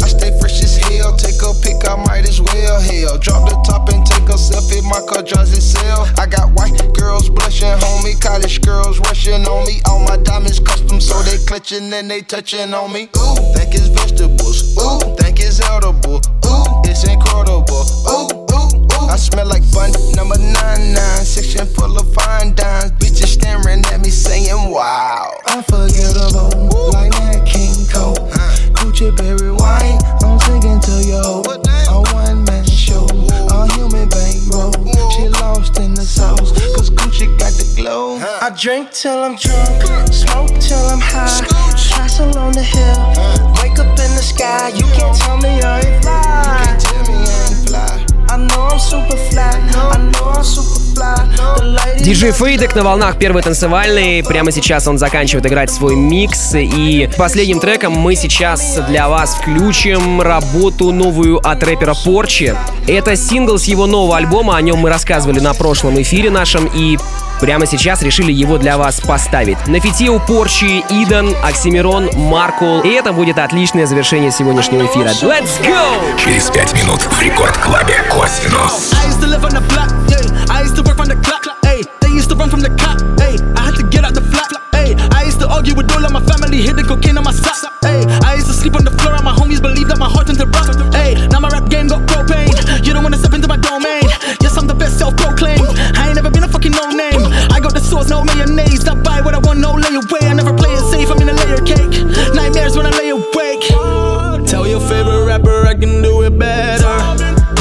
I 0.00 0.08
stay 0.08 0.32
fresh 0.40 0.64
as 0.64 0.78
hell, 0.78 1.14
take 1.14 1.42
a 1.44 1.52
pic, 1.60 1.76
I 1.84 1.96
might 2.08 2.24
as 2.26 2.40
well. 2.40 2.80
Hell, 2.80 3.18
drop 3.18 3.44
the 3.50 3.56
top 3.68 3.90
and 3.92 4.00
take 4.06 4.32
a 4.32 4.38
selfie, 4.40 4.80
my 4.88 5.04
car 5.04 5.22
drives 5.22 5.52
itself. 5.52 6.08
I 6.18 6.24
got 6.24 6.48
white 6.56 6.72
girls 6.96 7.28
blushing, 7.28 7.68
homie, 7.84 8.18
college 8.18 8.62
girls 8.62 8.98
rushing 9.00 9.44
on 9.44 9.66
me. 9.66 9.84
All 11.50 11.58
my 11.58 11.62
diamonds 11.62 11.72
custom, 11.72 11.90
so 11.90 11.90
they 11.90 11.90
clutching 11.90 11.92
and 11.92 12.10
they 12.10 12.20
touching 12.22 12.74
on 12.74 12.92
me. 12.92 13.08
Ooh, 13.16 13.34
think 13.54 13.74
it's 13.74 13.88
vegetables. 13.88 14.76
Ooh, 14.78 15.16
think 15.16 15.40
it's 15.40 15.60
edible. 15.60 16.20
Ooh, 16.46 16.82
it's 16.84 17.04
incredible. 17.04 17.86
Ooh, 18.08 18.28
ooh, 18.54 19.02
ooh. 19.02 19.08
I 19.08 19.16
smell 19.16 19.46
like 19.46 19.64
bun 19.72 19.92
number 20.14 20.38
nine 20.38 20.94
nine, 20.94 21.24
section 21.24 21.66
full 21.66 21.98
of 21.98 22.12
fine 22.14 22.54
dimes. 22.54 22.92
Bitches 22.92 23.34
staring 23.40 23.84
at 23.86 24.00
me 24.00 24.10
saying, 24.10 24.70
Wow. 24.70 25.34
Unforgettable, 25.48 26.68
like 26.92 27.12
that 27.12 27.46
King 27.46 27.74
Cole. 27.92 28.14
Gucci 28.74 29.14
berry 29.16 29.50
wine, 29.50 29.98
I'm 30.22 30.38
singing 30.38 30.80
to 30.80 31.08
yo. 31.08 31.49
Drink 38.60 38.90
till 38.92 39.24
I'm 39.24 39.36
drunk, 39.36 40.12
smoke 40.12 40.52
till 40.60 40.84
I'm 40.92 41.00
high. 41.00 41.46
Castle 41.88 42.36
on 42.36 42.52
the 42.52 42.62
hill, 42.62 43.00
wake 43.56 43.78
up 43.78 43.98
in 43.98 44.12
the 44.14 44.22
sky. 44.22 44.68
You 44.68 44.84
can't 44.92 45.16
tell 45.16 45.38
me 45.38 45.62
I 45.62 45.80
ain't 45.80 46.02
fly. 46.02 46.20
I 48.28 48.36
know 48.36 48.68
I'm 48.70 48.78
super 48.78 49.16
fly, 49.16 49.48
I 49.48 49.96
know 50.12 50.28
I'm 50.28 50.44
super 50.44 50.78
fly. 50.78 50.89
The 50.89 50.89
ladies 50.89 50.89
Диджей 52.00 52.32
Фейдек 52.32 52.74
на 52.74 52.82
волнах 52.82 53.18
первой 53.18 53.42
танцевальной. 53.42 54.24
Прямо 54.24 54.50
сейчас 54.50 54.88
он 54.88 54.98
заканчивает 54.98 55.46
играть 55.46 55.70
свой 55.70 55.94
микс. 55.94 56.54
И 56.54 57.08
последним 57.18 57.60
треком 57.60 57.92
мы 57.92 58.16
сейчас 58.16 58.78
для 58.88 59.08
вас 59.08 59.34
включим 59.34 60.20
работу 60.20 60.92
новую 60.92 61.38
от 61.38 61.62
рэпера 61.62 61.94
Порчи. 62.04 62.54
Это 62.88 63.16
сингл 63.16 63.58
с 63.58 63.64
его 63.64 63.86
нового 63.86 64.16
альбома, 64.16 64.56
о 64.56 64.62
нем 64.62 64.78
мы 64.78 64.88
рассказывали 64.88 65.40
на 65.40 65.54
прошлом 65.54 66.00
эфире 66.00 66.30
нашем. 66.30 66.66
И 66.74 66.98
прямо 67.40 67.66
сейчас 67.66 68.02
решили 68.02 68.32
его 68.32 68.58
для 68.58 68.78
вас 68.78 69.00
поставить. 69.00 69.58
На 69.66 69.78
фите 69.80 70.08
у 70.08 70.18
Порчи 70.18 70.82
Идан, 70.88 71.34
Оксимирон, 71.44 72.10
Маркул. 72.14 72.80
И 72.80 72.88
это 72.88 73.12
будет 73.12 73.38
отличное 73.38 73.86
завершение 73.86 74.30
сегодняшнего 74.30 74.86
эфира. 74.86 75.10
Let's 75.22 75.60
go! 75.62 76.00
Через 76.22 76.50
пять 76.50 76.72
минут 76.74 77.00
в 77.02 77.20
рекорд-клабе 77.20 78.02
Косинус. 78.10 78.92
I 80.90 80.92
used 80.92 80.98
to 80.98 81.04
live 81.04 81.12
on 81.12 81.22
the 81.22 81.22
block, 81.22 81.46
yeah. 81.46 81.62
I 81.62 81.78
used 81.78 81.86
to 81.86 81.86
work 81.86 81.86
from 81.86 81.86
the 81.86 81.86
clock, 81.86 81.86
hey. 81.86 81.86
They 82.02 82.10
used 82.10 82.30
to 82.30 82.34
run 82.34 82.50
from 82.50 82.60
the 82.66 82.70
cop, 82.74 82.98
hey. 83.22 83.38
I 83.54 83.70
had 83.70 83.76
to 83.78 83.86
get 83.86 84.02
out 84.02 84.14
the 84.14 84.26
flat, 84.26 84.50
hey. 84.74 84.98
I 85.14 85.22
used 85.22 85.38
to 85.38 85.46
argue 85.46 85.74
with 85.74 85.86
all 85.94 86.02
of 86.02 86.10
my 86.10 86.18
family, 86.18 86.62
hit 86.62 86.74
the 86.74 86.82
cocaine 86.82 87.16
on 87.16 87.22
my 87.22 87.30
socks, 87.30 87.62
hey. 87.86 88.02
I 88.26 88.34
used 88.34 88.48
to 88.48 88.54
sleep 88.54 88.74
on 88.74 88.82
the 88.82 88.90
floor, 88.90 89.14
and 89.14 89.22
my 89.22 89.30
homies 89.30 89.62
believe 89.62 89.86
that 89.86 89.98
my 90.02 90.10
heart 90.10 90.26
turned 90.26 90.42
to 90.42 90.50
rock, 90.50 90.66
hey. 90.94 91.14
Now 91.30 91.38
my 91.38 91.48
rap 91.48 91.70
game 91.70 91.86
got 91.86 92.02
propane. 92.10 92.50
You 92.82 92.92
don't 92.92 93.06
wanna 93.06 93.22
step 93.22 93.34
into 93.34 93.46
my 93.46 93.56
domain. 93.56 94.02
Yes, 94.42 94.58
I'm 94.58 94.66
the 94.66 94.74
best 94.74 94.98
self-proclaimed. 94.98 95.62
I 95.94 96.10
ain't 96.10 96.18
never 96.18 96.30
been 96.30 96.42
a 96.42 96.50
fucking 96.50 96.74
no 96.74 96.90
name. 96.90 97.22
I 97.54 97.62
got 97.62 97.70
the 97.70 97.80
sauce, 97.80 98.10
no 98.10 98.26
mayonnaise. 98.26 98.82
I 98.90 98.98
buy 98.98 99.22
what 99.22 99.34
I 99.34 99.38
want, 99.38 99.62
no 99.62 99.78
layaway. 99.78 100.26
I 100.26 100.34
never 100.34 100.50
play 100.50 100.74
it 100.74 100.82
safe. 100.90 101.06
I'm 101.06 101.22
in 101.22 101.30
a 101.30 101.36
layer 101.38 101.62
cake. 101.62 102.02
Nightmares 102.34 102.74
when 102.74 102.86
I 102.86 102.92
lay 102.98 103.14
awake. 103.14 103.62
Tell 104.50 104.66
your 104.66 104.82
favorite 104.82 105.22
rapper 105.22 105.70
I 105.70 105.78
can 105.78 106.02
do 106.02 106.26
it 106.26 106.34
better. 106.34 106.90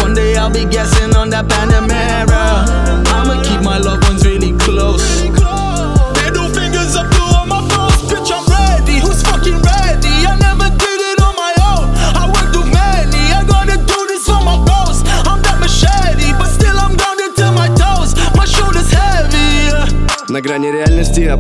One 0.02 0.18
day 0.18 0.34
I'll 0.36 0.50
be 0.50 0.66
guessing 0.66 1.14
on 1.14 1.30
that 1.30 1.46
Panamera. 1.46 2.29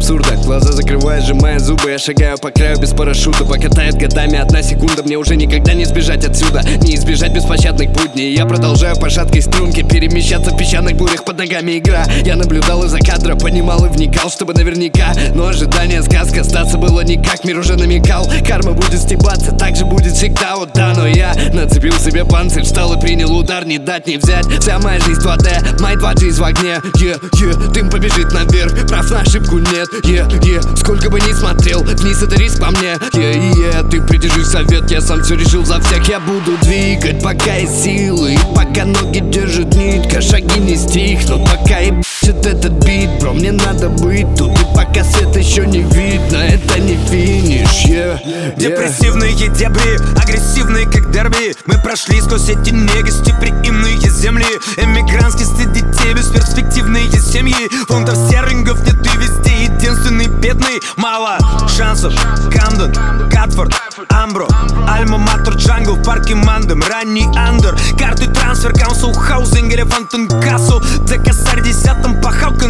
absurda 0.09 0.38
Глаза 0.49 0.71
закрывая, 0.71 1.21
сжимая 1.21 1.59
зубы 1.59 1.91
Я 1.91 1.99
шагаю 1.99 2.39
по 2.39 2.49
краю 2.49 2.79
без 2.79 2.89
парашюта 2.89 3.45
Пока 3.45 3.69
тает 3.69 3.93
годами 3.97 4.35
одна 4.35 4.63
секунда 4.63 5.03
Мне 5.03 5.15
уже 5.15 5.35
никогда 5.35 5.75
не 5.75 5.85
сбежать 5.85 6.25
отсюда 6.25 6.63
Не 6.81 6.95
избежать 6.95 7.33
беспощадных 7.33 7.91
будней. 7.91 8.33
Я 8.33 8.47
продолжаю 8.47 8.95
по 8.95 9.11
шаткой 9.11 9.43
струнке 9.43 9.83
Перемещаться 9.83 10.49
в 10.49 10.57
песчаных 10.57 10.97
бурях 10.97 11.23
под 11.23 11.37
ногами 11.37 11.77
игра. 11.77 12.03
Я 12.25 12.35
наблюдал 12.35 12.83
из-за 12.85 12.97
кадра, 12.97 13.35
понимал 13.35 13.85
и 13.85 13.89
вникал 13.89 14.31
Чтобы 14.31 14.55
наверняка, 14.55 15.13
но 15.35 15.45
ожидание 15.45 16.01
сказка 16.01 16.41
Остаться 16.41 16.79
было 16.79 17.01
никак, 17.01 17.45
мир 17.45 17.59
уже 17.59 17.75
намекал. 17.75 18.27
Карма 18.47 18.71
будет 18.71 18.99
стебаться, 18.99 19.51
так 19.51 19.75
же 19.75 19.85
будет 19.85 20.13
всегда. 20.13 20.55
Вот 20.55 20.71
да, 20.73 20.95
но 20.97 21.05
я 21.05 21.31
нацепил 21.53 21.93
себе 21.93 22.25
панцирь 22.25 22.63
Встал 22.63 22.91
и 22.95 22.99
принял 22.99 23.31
удар, 23.37 23.67
не 23.67 23.77
дать, 23.77 24.07
не 24.07 24.17
взять. 24.17 24.47
Вся 24.59 24.79
моя 24.79 24.99
жизнь 24.99 25.21
2D, 25.21 25.79
мои 25.79 25.95
два 25.95 26.15
жизнь 26.15 26.41
в 26.41 26.43
огне. 26.43 26.81
Yeah, 26.95 27.21
yeah, 27.35 27.71
дым 27.71 27.91
побежит 27.91 28.33
наверх 28.33 28.87
Прав 28.87 29.11
на 29.11 29.19
ошибку 29.21 29.59
нет, 29.59 29.87
yeah, 30.03 30.38
yeah 30.41 30.79
Сколько 30.89 31.09
бы 31.09 31.19
ни 31.19 31.33
смотрел, 31.33 31.83
вниз 31.83 32.23
это 32.23 32.35
риск 32.35 32.59
по 32.59 32.71
мне. 32.71 32.97
Yeah, 33.13 33.53
yeah, 33.53 33.89
ты 33.89 34.01
придержи 34.01 34.43
совет 34.43 34.89
Я 34.89 35.01
сам 35.01 35.23
все 35.23 35.35
решил 35.35 35.63
за 35.65 35.79
всех, 35.81 36.07
я 36.07 36.19
буду 36.19 36.57
двигать 36.61 37.21
Пока 37.21 37.55
есть 37.55 37.83
силы, 37.83 38.37
пока 38.55 38.85
ноги 38.85 39.19
держит 39.19 39.75
нитка 39.75 40.21
Шаги 40.21 40.59
не 40.59 40.75
стихнут, 40.75 41.47
пока 41.49 41.79
и 41.79 41.91
этот 42.49 42.71
бит 42.85 43.09
Бро, 43.19 43.33
мне 43.33 43.51
надо 43.51 43.89
быть 43.89 44.27
тут, 44.37 44.51
и 44.59 44.63
пока 44.75 45.03
свет 45.03 45.35
еще 45.35 45.65
не 45.65 45.81
видно 45.81 46.37
Это 46.37 46.79
не 46.79 46.97
финиш, 47.09 47.85
yeah, 47.85 48.19
yeah. 48.23 48.59
Депрессивные 48.59 49.33
дебри, 49.59 49.99
агрессивные 50.21 50.85
как 50.85 51.11
дерби. 51.11 51.53
Мы 51.65 51.75
прошли 51.81 52.21
сквозь 52.21 52.49
эти 52.49 52.71
негостеприимные 52.71 53.97
земли. 54.09 54.45
Эмигрантский 54.77 55.45
стыд 55.45 55.71
детей, 55.73 56.13
бесперспективные 56.13 57.09
семьи. 57.11 57.55
Фунтов 57.87 58.15
стерлингов 58.27 58.48
шансов 61.98 62.14
Камден, 62.52 62.92
Катфорд, 63.30 63.74
Амбро 64.08 64.46
Альма-Матер, 64.86 65.56
Джангл, 65.56 65.94
в 65.94 66.04
парке 66.04 66.34
Мандем 66.34 66.82
Ранний 66.82 67.26
Андер, 67.36 67.76
карты 67.98 68.28
трансфер 68.28 68.72
Каунсил, 68.72 69.12
хаузинг, 69.12 69.72
элефантен, 69.72 70.28
кассу 70.40 70.80
За 71.06 71.18
косарь 71.18 71.62
десятым 71.62 71.74
пахал 71.74 71.77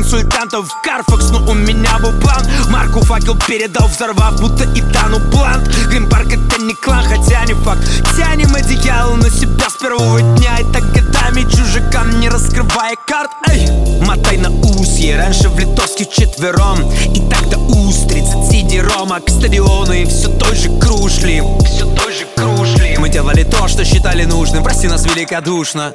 консультантов 0.10 0.68
Карфакс 0.84 1.30
Но 1.30 1.45
у 1.45 1.53
меня 1.53 1.99
был 1.99 2.12
план. 2.20 2.43
Марку 2.70 3.01
факел 3.01 3.38
передал, 3.47 3.88
взорвав, 3.88 4.39
будто 4.41 4.64
и 4.64 4.82
тану 4.91 5.20
блант 5.32 5.68
Грин-парк 5.88 6.28
это 6.34 6.62
не 6.62 6.74
клан, 6.74 7.03
хотя 7.03 7.45
не 7.45 7.53
факт. 7.53 7.82
Тянем 8.18 8.53
одеяло 8.55 9.16
на 9.16 9.30
себя 9.30 9.70
с 9.70 9.80
первого 9.80 10.22
дня 10.22 10.57
И 10.60 10.64
так 10.74 10.91
годами 10.91 11.41
чужакам 11.43 12.20
не 12.20 12.30
раскрывая 12.30 12.95
карт. 13.05 13.30
Эй, 13.49 13.70
мотай 14.01 14.38
на 14.38 14.49
усье 14.49 15.16
Раньше 15.18 15.49
в 15.49 15.60
литовске 15.60 16.05
четвером. 16.05 16.91
И 17.14 17.20
так 17.30 17.47
до 17.49 17.60
уст 17.60 18.07
30 18.10 18.51
сиди 18.51 18.82
рома 18.82 19.20
К 19.20 19.30
стадиону 19.30 19.93
и 19.93 20.05
все 20.05 20.30
той 20.30 20.55
же 20.55 20.70
крушли 20.80 21.43
Все 21.66 21.86
той 21.86 22.14
же 22.14 22.26
крушли 22.36 22.97
Мы 22.97 23.10
делали 23.10 23.43
то, 23.43 23.68
что 23.68 23.86
считали 23.86 24.26
нужным. 24.26 24.64
Прости 24.64 24.88
нас 24.88 25.05
великодушно 25.05 25.93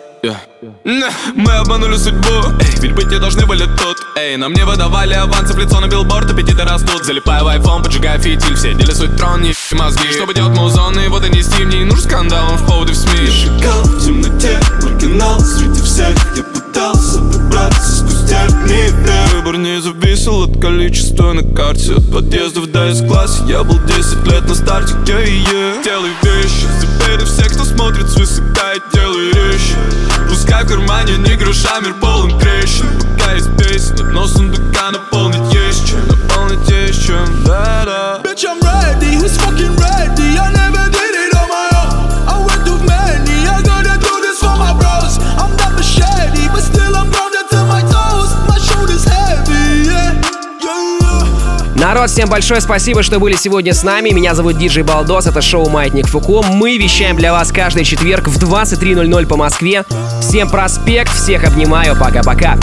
Мы 0.84 1.52
обманули 1.52 1.96
судьбу, 1.96 2.30
эй, 2.60 2.80
ведь 2.80 2.94
быть 2.94 3.10
не 3.10 3.18
должны 3.18 3.44
были 3.44 3.64
тут. 3.64 3.96
Эй, 4.16 4.36
нам 4.36 4.54
не 4.54 4.64
выдавали 4.64 5.12
авансы 5.14 5.52
в 5.52 5.58
лицо 5.58 5.80
на 5.80 5.86
билборд, 5.86 6.30
аппетиты 6.30 6.62
растут. 6.64 7.04
Залипая 7.04 7.42
в 7.42 7.48
айфон, 7.48 7.82
поджигая 7.82 8.18
фитиль, 8.18 8.54
все 8.54 8.72
дели 8.74 8.92
суть 8.92 9.16
трон, 9.16 9.42
не 9.42 9.54
мозги. 9.72 10.10
Чтобы 10.12 10.32
делать 10.34 10.56
музон 10.56 10.98
и 10.98 11.08
вот 11.08 11.24
и 11.26 11.30
нести, 11.30 11.64
мне 11.64 11.78
не 11.78 11.84
нужен 11.84 12.04
скандал, 12.04 12.52
он 12.52 12.56
в 12.56 12.66
поводы 12.66 12.92
в 12.92 12.96
СМИ. 12.96 13.26
Шагал 13.26 13.82
в 13.82 14.04
темноте, 14.04 14.58
маргинал 14.82 15.40
среди 15.40 15.80
всех 15.82 16.16
Я 16.36 16.42
пытался 16.42 17.18
выбраться 17.18 17.96
спустя 17.98 18.46
дни. 18.48 18.84
Выбор 19.34 19.58
не 19.58 19.80
зависел 19.80 20.44
от 20.44 20.60
количества 20.60 21.32
на 21.32 21.42
карте 21.54 21.94
От 21.94 22.10
подъездов 22.10 22.70
до 22.70 22.88
из-класса 22.90 23.44
Я 23.46 23.62
был 23.62 23.78
10 23.78 24.26
лет 24.26 24.48
на 24.48 24.54
старте, 24.54 24.94
yeah, 25.04 25.26
yeah. 25.26 25.84
Делай 25.84 26.10
вещи, 26.22 26.66
забери 26.80 27.24
всех, 27.24 27.52
кто 27.52 27.64
смотрит 27.64 28.08
свысока 28.08 28.72
И 28.74 28.80
делай 28.94 29.32
речи 29.32 29.74
Пускай 30.34 30.64
в 30.64 30.66
кармане 30.66 31.16
не 31.18 31.36
гроша, 31.36 31.78
мир 31.80 31.94
полон 32.00 32.36
трещин. 32.40 32.88
Пока 33.16 33.34
есть 33.34 33.56
песня, 33.56 34.04
но 34.06 34.26
сундука 34.26 34.90
наполнить 34.90 35.54
есть 35.54 35.86
чем. 35.86 36.08
Наполнить 36.08 36.68
есть 36.68 37.06
чем, 37.06 37.44
да-да. 37.44 38.20
Bitch, 38.24 38.44
I'm 38.44 38.60
ready, 38.60 38.83
Народ, 51.94 52.10
всем 52.10 52.28
большое 52.28 52.60
спасибо, 52.60 53.04
что 53.04 53.20
были 53.20 53.36
сегодня 53.36 53.72
с 53.72 53.84
нами. 53.84 54.10
Меня 54.10 54.34
зовут 54.34 54.58
Диджей 54.58 54.82
Балдос, 54.82 55.28
это 55.28 55.40
шоу 55.40 55.70
Маятник 55.70 56.08
Фуко. 56.08 56.44
Мы 56.44 56.76
вещаем 56.76 57.16
для 57.16 57.32
вас 57.32 57.52
каждый 57.52 57.84
четверг 57.84 58.26
в 58.26 58.36
23.00 58.36 59.26
по 59.26 59.36
Москве. 59.36 59.84
Всем 60.20 60.50
проспект, 60.50 61.14
всех 61.14 61.44
обнимаю, 61.44 61.96
пока-пока. 61.96 62.58